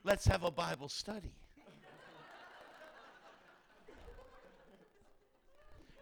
[0.03, 1.33] let's have a Bible study.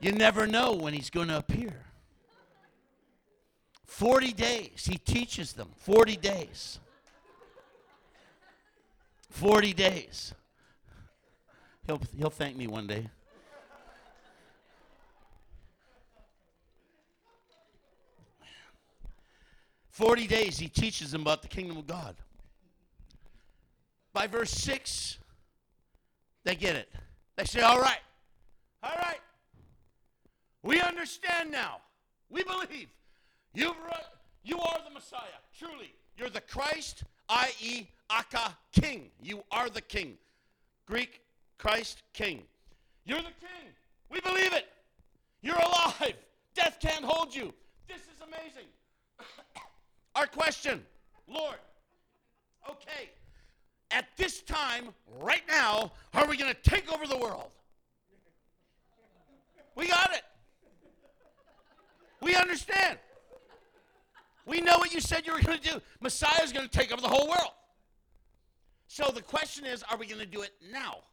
[0.00, 1.84] You never know when he's going to appear.
[3.84, 5.68] 40 days, he teaches them.
[5.76, 6.80] 40 days.
[9.30, 10.34] 40 days.
[11.86, 13.08] He'll, he'll thank me one day.
[20.00, 22.16] Forty days he teaches them about the kingdom of God.
[24.14, 25.18] By verse six,
[26.42, 26.88] they get it.
[27.36, 27.98] They say, All right,
[28.82, 29.20] all right,
[30.62, 31.82] we understand now.
[32.30, 32.88] We believe.
[33.52, 33.76] You've,
[34.42, 35.20] you are the Messiah.
[35.58, 39.10] Truly, you're the Christ, i.e., Aka, king.
[39.22, 40.18] You are the king.
[40.86, 41.20] Greek,
[41.58, 42.42] Christ, king.
[43.04, 43.70] You're the king.
[44.10, 44.66] We believe it.
[45.42, 46.14] You're alive.
[46.54, 47.54] Death can't hold you.
[47.88, 48.68] This is amazing.
[50.14, 50.84] Our question,
[51.28, 51.56] Lord,
[52.68, 53.10] okay,
[53.90, 54.88] at this time,
[55.20, 57.50] right now, are we going to take over the world?
[59.76, 60.22] We got it.
[62.20, 62.98] We understand.
[64.46, 65.80] We know what you said you were going to do.
[66.00, 67.52] Messiah is going to take over the whole world.
[68.92, 71.04] So the question is are we going to do it now?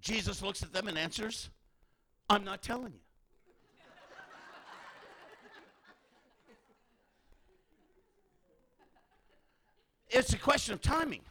[0.00, 1.50] Jesus looks at them and answers,
[2.30, 3.00] I'm not telling you.
[10.10, 11.22] it's a question of timing.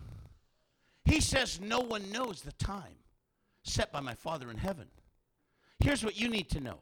[1.05, 2.97] He says, No one knows the time
[3.64, 4.88] set by my Father in heaven.
[5.80, 6.80] Here's what you need to know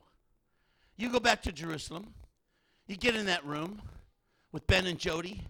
[0.97, 2.15] you go back to Jerusalem,
[2.87, 3.83] you get in that room
[4.51, 5.45] with Ben and Jody,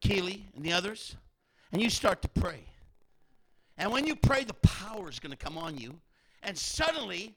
[0.00, 1.16] Keeley, and the others,
[1.72, 2.60] and you start to pray.
[3.78, 5.94] And when you pray, the power is going to come on you,
[6.42, 7.34] and suddenly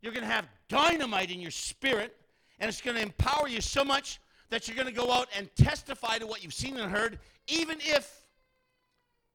[0.00, 2.16] you're going to have dynamite in your spirit,
[2.60, 5.54] and it's going to empower you so much that you're going to go out and
[5.56, 8.22] testify to what you've seen and heard, even if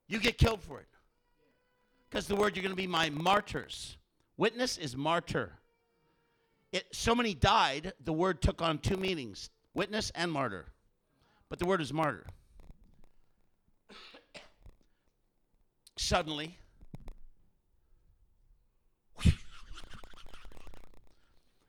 [0.08, 0.88] you get killed for it.
[2.10, 3.98] Because the word you're going to be my martyrs.
[4.38, 5.52] Witness is martyr.
[6.72, 10.66] It, so many died, the word took on two meanings witness and martyr.
[11.50, 12.26] But the word is martyr.
[16.02, 16.58] Suddenly,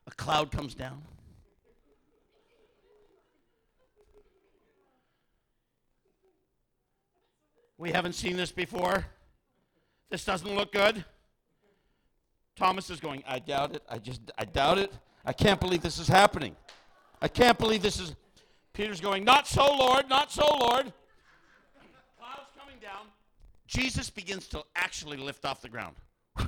[0.06, 1.02] a cloud comes down.
[7.76, 9.04] We haven't seen this before.
[10.10, 11.04] This doesn't look good.
[12.54, 13.82] Thomas is going, I doubt it.
[13.88, 14.92] I just, I doubt it.
[15.24, 16.54] I can't believe this is happening.
[17.20, 18.14] I can't believe this is.
[18.72, 20.92] Peter's going, Not so, Lord, not so, Lord.
[23.70, 25.94] Jesus begins to actually lift off the ground.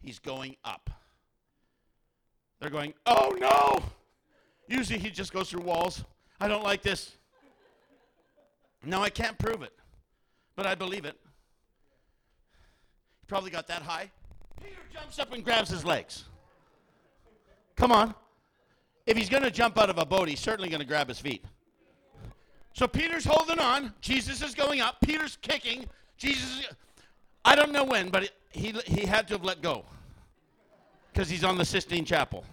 [0.00, 0.88] He's going up.
[2.60, 3.84] They're going, Oh no!
[4.68, 6.04] Usually he just goes through walls.
[6.40, 7.16] I don't like this.
[8.84, 9.72] No, I can't prove it
[10.56, 11.16] but I believe it.
[13.20, 14.10] He probably got that high.
[14.60, 16.24] Peter jumps up and grabs his legs.
[17.76, 18.14] Come on.
[19.04, 21.20] If he's going to jump out of a boat, he's certainly going to grab his
[21.20, 21.44] feet.
[22.72, 23.92] So Peter's holding on.
[24.00, 24.96] Jesus is going up.
[25.04, 25.86] Peter's kicking.
[26.16, 26.66] Jesus
[27.46, 29.84] I don't know when, but he, he had to have let go
[31.12, 32.44] because he's on the Sistine Chapel.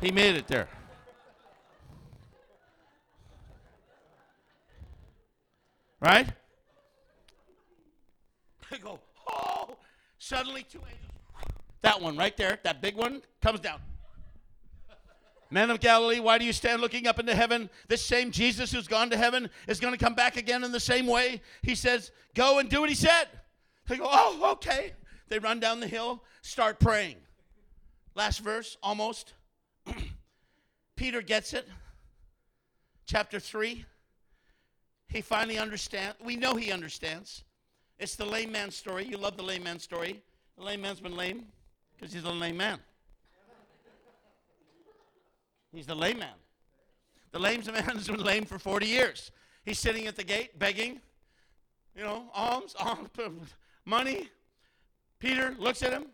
[0.00, 0.66] He made it there.
[6.00, 6.28] Right?
[8.70, 8.98] They go,
[9.28, 9.76] oh!
[10.18, 11.52] Suddenly, two angels,
[11.82, 13.80] that one right there, that big one, comes down.
[15.50, 17.70] Men of Galilee, why do you stand looking up into heaven?
[17.88, 20.80] This same Jesus who's gone to heaven is going to come back again in the
[20.80, 21.40] same way.
[21.62, 23.26] He says, Go and do what he said.
[23.88, 24.92] They go, Oh, okay.
[25.28, 27.16] They run down the hill, start praying.
[28.14, 29.34] Last verse, almost.
[30.96, 31.66] Peter gets it.
[33.06, 33.84] Chapter 3.
[35.08, 36.16] He finally understands.
[36.22, 37.44] We know he understands.
[37.98, 39.06] It's the lame man story.
[39.06, 40.22] You love the lame man story.
[40.58, 41.46] The lame man's been lame
[41.94, 42.78] because he's a lame man.
[45.72, 46.34] He's the lame man.
[47.32, 49.30] The lame man's been lame for 40 years.
[49.64, 51.00] He's sitting at the gate begging,
[51.94, 53.10] you know, alms, alms,
[53.84, 54.28] money.
[55.18, 56.06] Peter looks at him,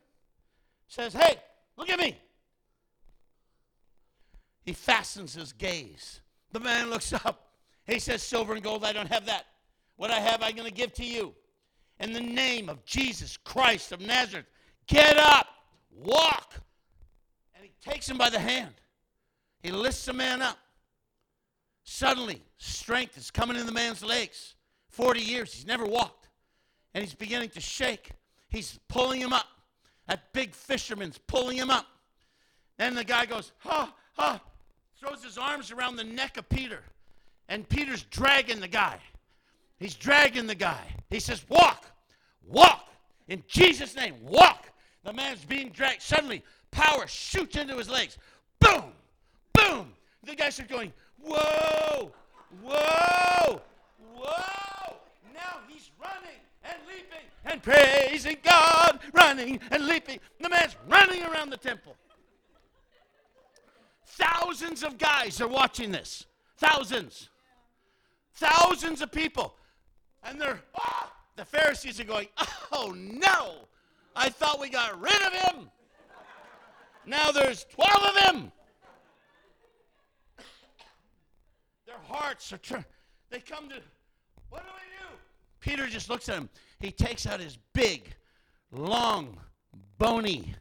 [0.88, 1.36] says, Hey,
[1.76, 2.18] look at me.
[4.62, 6.20] He fastens his gaze.
[6.52, 7.48] The man looks up.
[7.86, 9.44] He says, Silver and gold, I don't have that.
[9.96, 11.34] What I have, I'm going to give to you
[12.00, 14.46] in the name of Jesus Christ of Nazareth.
[14.86, 15.46] Get up,
[15.90, 16.54] walk.
[17.54, 18.74] And he takes him by the hand.
[19.64, 20.58] He lifts the man up.
[21.84, 24.56] Suddenly, strength is coming in the man's legs.
[24.90, 26.28] 40 years, he's never walked.
[26.92, 28.10] And he's beginning to shake.
[28.50, 29.46] He's pulling him up.
[30.06, 31.86] That big fisherman's pulling him up.
[32.76, 34.38] Then the guy goes, ha, ha,
[35.00, 36.82] throws his arms around the neck of Peter.
[37.48, 38.98] And Peter's dragging the guy.
[39.78, 40.82] He's dragging the guy.
[41.08, 41.86] He says, Walk,
[42.46, 42.88] walk.
[43.28, 44.70] In Jesus' name, walk.
[45.04, 46.02] The man's being dragged.
[46.02, 48.18] Suddenly, power shoots into his legs.
[48.60, 49.03] Boom, boom.
[50.26, 52.12] The guy starts going, Whoa,
[52.62, 53.60] whoa,
[54.14, 54.96] whoa.
[55.34, 60.18] Now he's running and leaping and praising God, running and leaping.
[60.40, 61.96] The man's running around the temple.
[64.06, 66.26] Thousands of guys are watching this.
[66.58, 67.28] Thousands.
[68.34, 69.54] Thousands of people.
[70.22, 71.12] And they're, ah!
[71.36, 72.28] the Pharisees are going,
[72.72, 73.66] oh no,
[74.14, 75.70] I thought we got rid of him.
[77.06, 78.52] Now there's 12 of them.
[81.94, 82.76] Their hearts are, tr-
[83.30, 83.76] they come to,
[84.50, 85.16] what do we do?
[85.60, 86.48] Peter just looks at him.
[86.80, 88.14] He takes out his big,
[88.72, 89.38] long,
[89.98, 90.54] bony,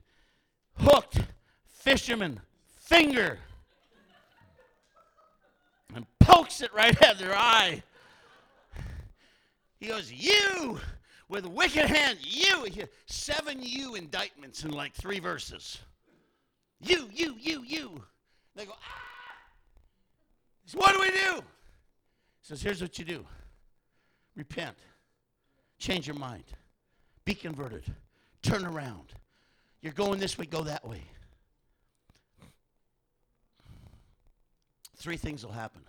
[0.76, 1.22] hooked
[1.66, 3.40] fisherman finger
[5.96, 7.82] and pokes it right at their eye.
[9.80, 10.80] He goes, You
[11.30, 12.66] with wicked hand, you.
[13.06, 15.80] Seven you indictments in like three verses.
[16.80, 18.04] You, you, you, you.
[18.56, 19.13] They go, Ah!
[20.66, 21.36] Says, What do we do?
[21.36, 23.26] He says, Here's what you do
[24.36, 24.78] repent,
[25.78, 26.46] change your mind,
[27.26, 27.84] be converted,
[28.42, 29.14] turn around.
[29.82, 31.04] You're going this way, go that way.
[34.96, 35.82] Three things will happen.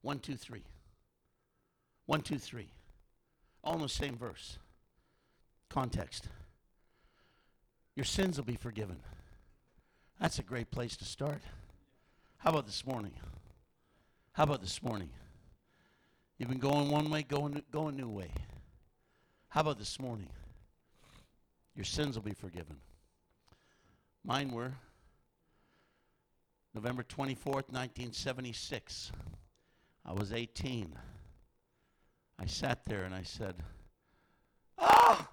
[0.00, 0.64] One, two, three.
[2.06, 2.70] One, two, three.
[3.62, 4.58] All in the same verse.
[5.68, 6.28] Context.
[7.94, 8.96] Your sins will be forgiven.
[10.18, 11.42] That's a great place to start.
[12.38, 13.12] How about this morning?
[14.40, 15.10] How about this morning?
[16.38, 18.30] You've been going one way, going, go a new way.
[19.50, 20.30] How about this morning?
[21.76, 22.76] Your sins will be forgiven.
[24.24, 24.72] Mine were
[26.72, 29.12] November 24th, 1976.
[30.06, 30.90] I was 18.
[32.38, 33.56] I sat there and I said,
[34.78, 35.28] Ah!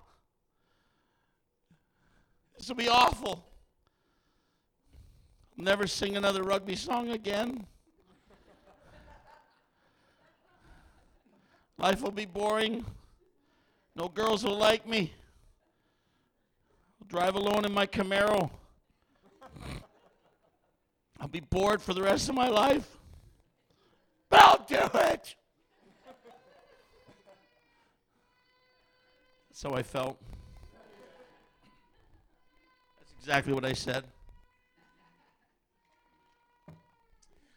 [2.58, 3.46] This will be awful.
[5.58, 7.68] I'll never sing another rugby song again.
[11.80, 12.86] Life will be boring.
[13.96, 15.14] No girls will like me.
[17.00, 18.50] I'll drive alone in my Camaro.
[21.20, 22.98] I'll be bored for the rest of my life.
[24.30, 25.36] But I'll do it.
[29.52, 30.20] So I felt.
[33.00, 34.04] That's exactly what I said.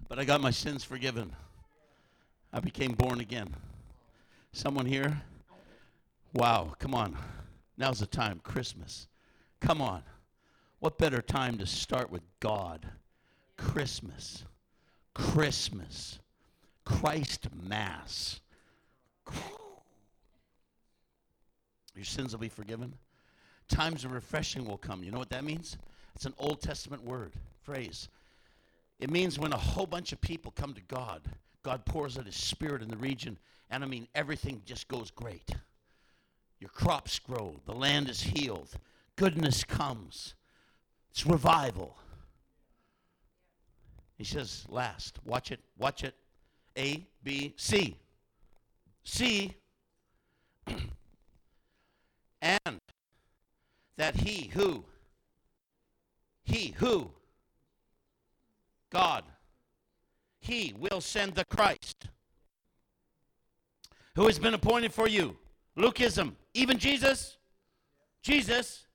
[0.08, 1.30] But I got my sins forgiven.
[2.52, 3.54] I became born again.
[4.52, 5.22] Someone here?
[6.32, 7.16] Wow, come on.
[7.76, 9.08] Now's the time, Christmas.
[9.60, 10.02] Come on.
[10.80, 12.86] What better time to start with God?
[13.56, 14.44] Christmas.
[15.14, 16.18] Christmas.
[16.84, 18.40] Christ Mass.
[21.94, 22.94] Your sins will be forgiven.
[23.68, 25.04] Times of refreshing will come.
[25.04, 25.76] You know what that means?
[26.14, 28.08] It's an Old Testament word, phrase.
[28.98, 31.22] It means when a whole bunch of people come to God,
[31.62, 33.38] God pours out His Spirit in the region,
[33.70, 35.50] and I mean, everything just goes great.
[36.58, 38.68] Your crops grow, the land is healed,
[39.16, 40.34] goodness comes.
[41.10, 41.96] It's revival.
[44.16, 46.14] He says, last, watch it, watch it.
[46.76, 47.96] A, B, C.
[49.02, 49.54] C,
[52.42, 52.80] and
[53.96, 54.84] that he who,
[56.44, 57.10] he who,
[58.90, 59.24] God,
[60.38, 62.08] he will send the Christ
[64.14, 65.36] who has been appointed for you.
[65.76, 67.36] Lukeism, even Jesus,
[68.22, 68.86] Jesus,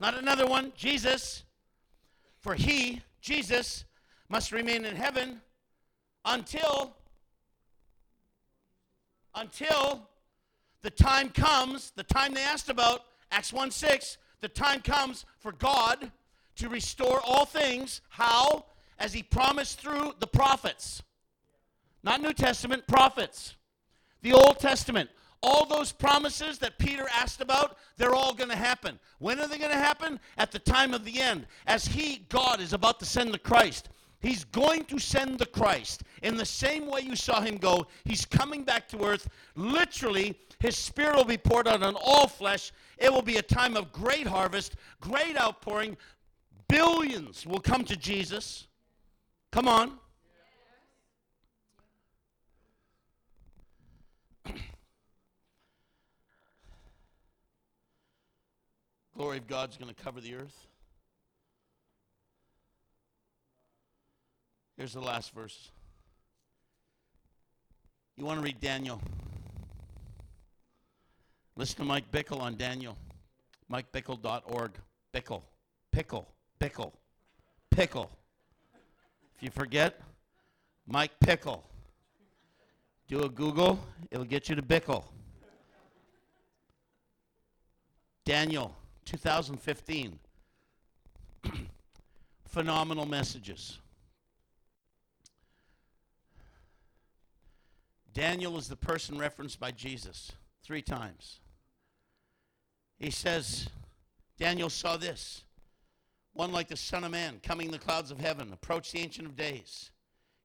[0.00, 1.44] not another one, Jesus.
[2.40, 3.84] For he, Jesus,
[4.28, 5.40] must remain in heaven
[6.24, 6.94] until
[9.34, 10.08] until
[10.82, 15.52] the time comes, the time they asked about, Acts 1 6, the time comes for
[15.52, 16.10] God
[16.56, 18.00] to restore all things.
[18.08, 18.64] How?
[18.98, 21.02] As he promised through the prophets.
[22.02, 23.54] Not New Testament, prophets.
[24.22, 25.10] The Old Testament.
[25.40, 28.98] All those promises that Peter asked about, they're all going to happen.
[29.18, 30.18] When are they going to happen?
[30.36, 31.46] At the time of the end.
[31.66, 33.88] As he, God, is about to send the Christ.
[34.20, 36.02] He's going to send the Christ.
[36.22, 39.28] In the same way you saw him go, he's coming back to earth.
[39.54, 42.72] Literally, his spirit will be poured out on all flesh.
[42.98, 45.96] It will be a time of great harvest, great outpouring.
[46.66, 48.66] Billions will come to Jesus.
[49.52, 49.98] Come on.
[59.16, 60.66] Glory of God's going to cover the earth.
[64.76, 65.70] Here's the last verse.
[68.16, 69.00] You want to read Daniel?
[71.56, 72.96] Listen to Mike Bickle on Daniel.
[73.72, 74.70] MikeBickle.org.
[75.12, 75.42] Bickle.
[75.90, 76.28] Pickle.
[76.60, 76.92] Pickle.
[77.70, 78.10] Pickle.
[79.36, 80.00] If you forget,
[80.86, 81.67] Mike Pickle.
[83.08, 83.80] Do a Google,
[84.10, 85.02] it'll get you to Bickle.
[88.26, 90.18] Daniel, 2015.
[92.44, 93.78] Phenomenal messages.
[98.12, 100.32] Daniel is the person referenced by Jesus
[100.62, 101.40] three times.
[102.98, 103.68] He says,
[104.36, 105.44] Daniel saw this
[106.34, 109.26] one like the Son of Man coming in the clouds of heaven, approached the Ancient
[109.26, 109.90] of Days.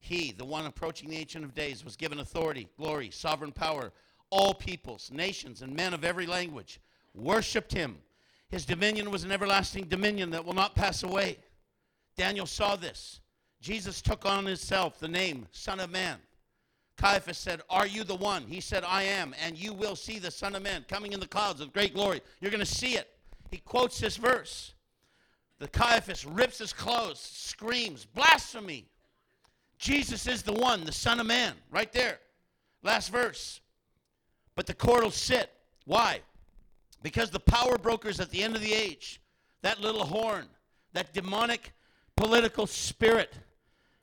[0.04, 3.92] He, the one approaching the Ancient of Days, was given authority, glory, sovereign power.
[4.30, 6.80] All peoples, nations, and men of every language
[7.14, 7.96] worshiped him.
[8.48, 11.38] His dominion was an everlasting dominion that will not pass away.
[12.16, 13.20] Daniel saw this.
[13.60, 16.18] Jesus took on himself the name Son of Man
[16.96, 18.44] Caiaphas said, Are you the one?
[18.46, 21.26] He said, I am, and you will see the Son of Man coming in the
[21.26, 22.20] clouds of great glory.
[22.40, 23.08] You're going to see it.
[23.50, 24.74] He quotes this verse.
[25.58, 28.86] The Caiaphas rips his clothes, screams, Blasphemy!
[29.78, 32.18] Jesus is the one, the Son of Man, right there.
[32.82, 33.60] Last verse.
[34.54, 35.50] But the court will sit.
[35.84, 36.20] Why?
[37.02, 39.20] Because the power brokers at the end of the age,
[39.62, 40.46] that little horn,
[40.92, 41.72] that demonic
[42.16, 43.34] political spirit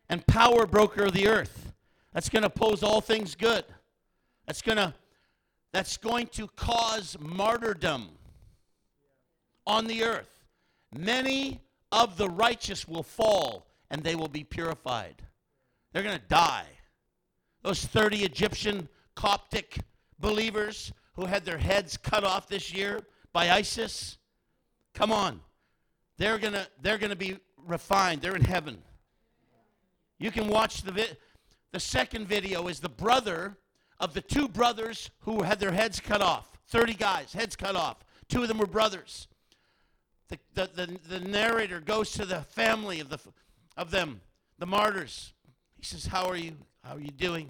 [0.10, 1.72] and power broker of the earth,
[2.14, 3.64] that's going to oppose all things good.
[4.46, 4.94] That's going to
[5.72, 8.10] that's going to cause martyrdom
[9.66, 10.44] on the earth.
[10.94, 11.62] Many
[11.94, 15.16] of the righteous will fall and they will be purified.
[15.92, 16.66] They're going to die.
[17.64, 19.80] Those 30 Egyptian Coptic
[20.20, 23.02] believers who had their heads cut off this year
[23.34, 24.18] by ISIS,
[24.94, 25.42] come on.
[26.18, 28.22] They're going to they're going to be refined.
[28.22, 28.78] They're in heaven.
[30.18, 31.18] You can watch the vi-
[31.72, 33.58] the second video is the brother
[34.00, 36.58] of the two brothers who had their heads cut off.
[36.68, 38.04] 30 guys, heads cut off.
[38.28, 39.28] Two of them were brothers.
[40.30, 43.20] The, the, the, the narrator goes to the family of, the,
[43.76, 44.22] of them,
[44.58, 45.34] the martyrs.
[45.82, 46.56] He says, How are you?
[46.84, 47.50] How are you doing?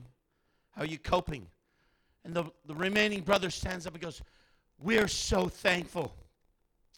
[0.71, 1.45] How are you coping?
[2.23, 4.21] And the, the remaining brother stands up and goes,
[4.79, 6.15] We're so thankful.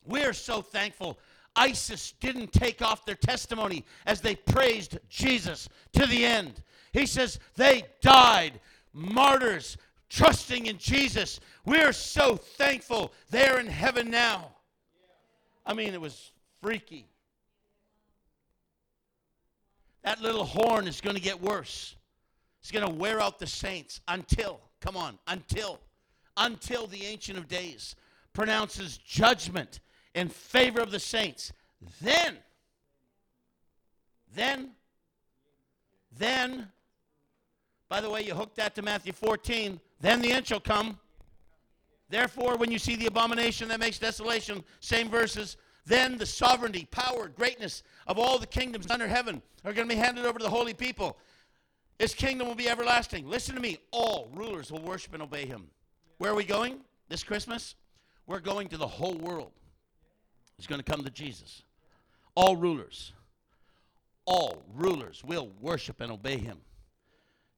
[0.06, 1.18] We're so thankful.
[1.56, 6.62] ISIS didn't take off their testimony as they praised Jesus to the end.
[6.92, 8.60] He says, They died,
[8.94, 9.78] martyrs,
[10.10, 11.40] trusting in Jesus.
[11.66, 13.12] We're so thankful.
[13.32, 14.50] They're in heaven now.
[15.66, 16.32] I mean, it was
[16.62, 17.08] freaky.
[20.04, 21.96] That little horn is going to get worse.
[22.62, 25.80] It's going to wear out the saints until, come on, until,
[26.38, 27.96] until the Ancient of Days
[28.34, 29.80] pronounces judgment
[30.16, 31.52] in favor of the saints.
[32.02, 32.38] Then,
[34.36, 34.72] then,
[36.18, 36.68] then,
[37.90, 40.98] by the way, you hook that to Matthew 14, then the end shall come.
[42.10, 47.28] Therefore, when you see the abomination that makes desolation, same verses, then the sovereignty, power,
[47.28, 50.50] greatness of all the kingdoms under heaven are going to be handed over to the
[50.50, 51.18] holy people.
[52.00, 53.28] His kingdom will be everlasting.
[53.28, 53.78] Listen to me.
[53.92, 55.68] All rulers will worship and obey him.
[56.18, 56.80] Where are we going
[57.10, 57.76] this Christmas?
[58.28, 59.52] We're going to the whole world.
[60.58, 61.64] It's going to come to Jesus.
[62.36, 63.14] All rulers,
[64.26, 66.58] all rulers will worship and obey him.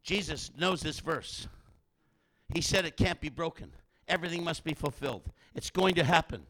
[0.04, 1.48] Jesus knows this verse.
[2.54, 3.72] He said it can't be broken.
[4.08, 5.24] Everything must be fulfilled.
[5.56, 6.44] It's going to happen.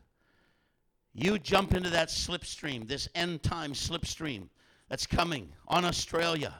[1.16, 4.49] You jump into that slipstream, this end time slipstream
[4.89, 6.53] that's coming on Australia,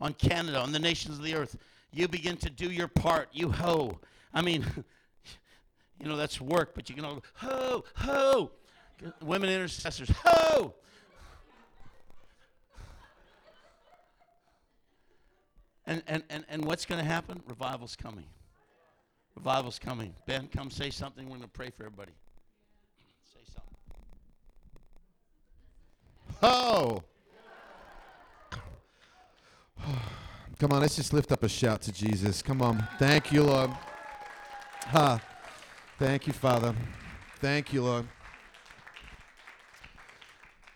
[0.00, 1.56] on Canada, on the nations of the earth.
[1.92, 3.28] You begin to do your part.
[3.32, 4.00] You ho.
[4.34, 4.66] I mean,
[6.00, 8.50] you know, that's work, but you can all ho, ho.
[9.22, 10.74] Women intercessors, ho.
[15.86, 17.42] And, and, and, and what's going to happen?
[17.48, 18.26] Revival's coming.
[19.34, 20.14] Revival's coming.
[20.26, 21.24] Ben, come say something.
[21.24, 22.12] We're going to pray for everybody.
[23.32, 23.70] Say something.
[26.42, 27.02] Oh.
[30.58, 32.42] Come on, let's just lift up a shout to Jesus.
[32.42, 32.86] Come on.
[32.98, 33.70] Thank you, Lord.
[34.88, 35.20] Ha.
[35.98, 36.74] Thank you, Father.
[37.40, 38.06] Thank you, Lord.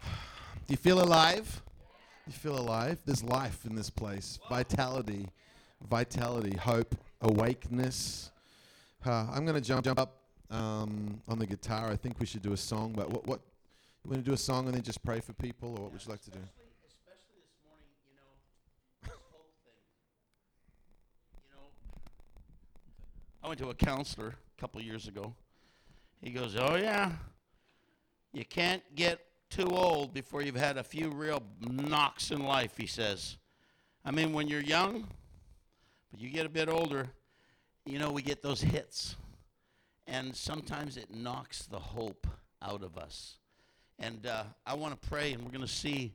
[0.02, 1.62] Do you feel alive?
[2.26, 2.98] You feel alive?
[3.04, 4.38] There's life in this place.
[4.48, 5.28] Vitality,
[5.90, 8.30] vitality, hope, awakeness.
[9.04, 10.16] I'm going to jump jump up
[10.50, 11.90] um, on the guitar.
[11.90, 12.94] I think we should do a song.
[12.96, 13.40] But what what
[14.04, 16.04] you want to do a song and then just pray for people, or what would
[16.04, 16.38] you like to do?
[16.86, 18.28] Especially this morning, you know,
[19.02, 19.14] this
[19.64, 19.80] thing.
[21.36, 21.66] You know,
[23.42, 25.34] I went to a counselor a couple years ago.
[26.20, 27.12] He goes, "Oh yeah,
[28.32, 32.86] you can't get too old before you've had a few real knocks in life." He
[32.86, 33.38] says.
[34.06, 35.08] I mean, when you're young,
[36.10, 37.08] but you get a bit older,
[37.86, 39.16] you know, we get those hits,
[40.06, 42.26] and sometimes it knocks the hope
[42.60, 43.38] out of us.
[43.98, 46.14] And uh, I want to pray, and we're going to see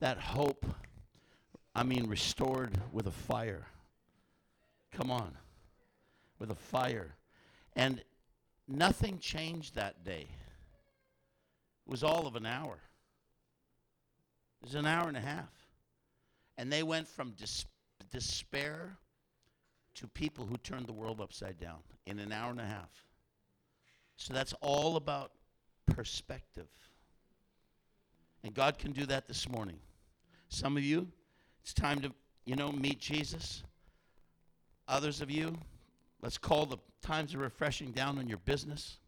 [0.00, 0.64] that hope,
[1.74, 3.66] I mean, restored with a fire.
[4.92, 5.32] Come on.
[6.38, 7.14] With a fire.
[7.76, 8.02] And
[8.66, 10.26] nothing changed that day.
[11.86, 12.78] It was all of an hour.
[14.62, 15.52] It was an hour and a half.
[16.56, 17.66] And they went from dis-
[18.10, 18.96] despair
[19.94, 22.90] to people who turned the world upside down in an hour and a half.
[24.16, 25.32] So that's all about
[25.86, 26.68] perspective.
[28.44, 29.78] And God can do that this morning.
[30.48, 31.08] Some of you,
[31.62, 32.12] it's time to,
[32.44, 33.62] you know, meet Jesus.
[34.86, 35.56] Others of you,
[36.22, 38.98] let's call the times of refreshing down on your business.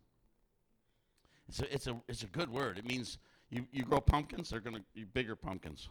[1.49, 2.79] It's a, it's a, it's a good word.
[2.79, 3.19] It means
[3.51, 5.89] you, you grow pumpkins, they're going to be bigger pumpkins.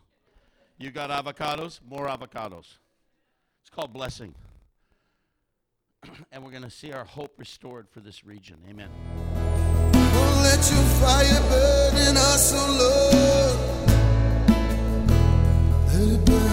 [0.78, 2.78] You got avocados, more avocados.
[3.62, 4.34] It's called blessing.
[6.32, 8.58] and we're going to see our hope restored for this region.
[8.70, 8.90] Amen.
[10.20, 13.58] Don't let your fire burn in us, oh Lord.
[15.88, 16.49] Let it burn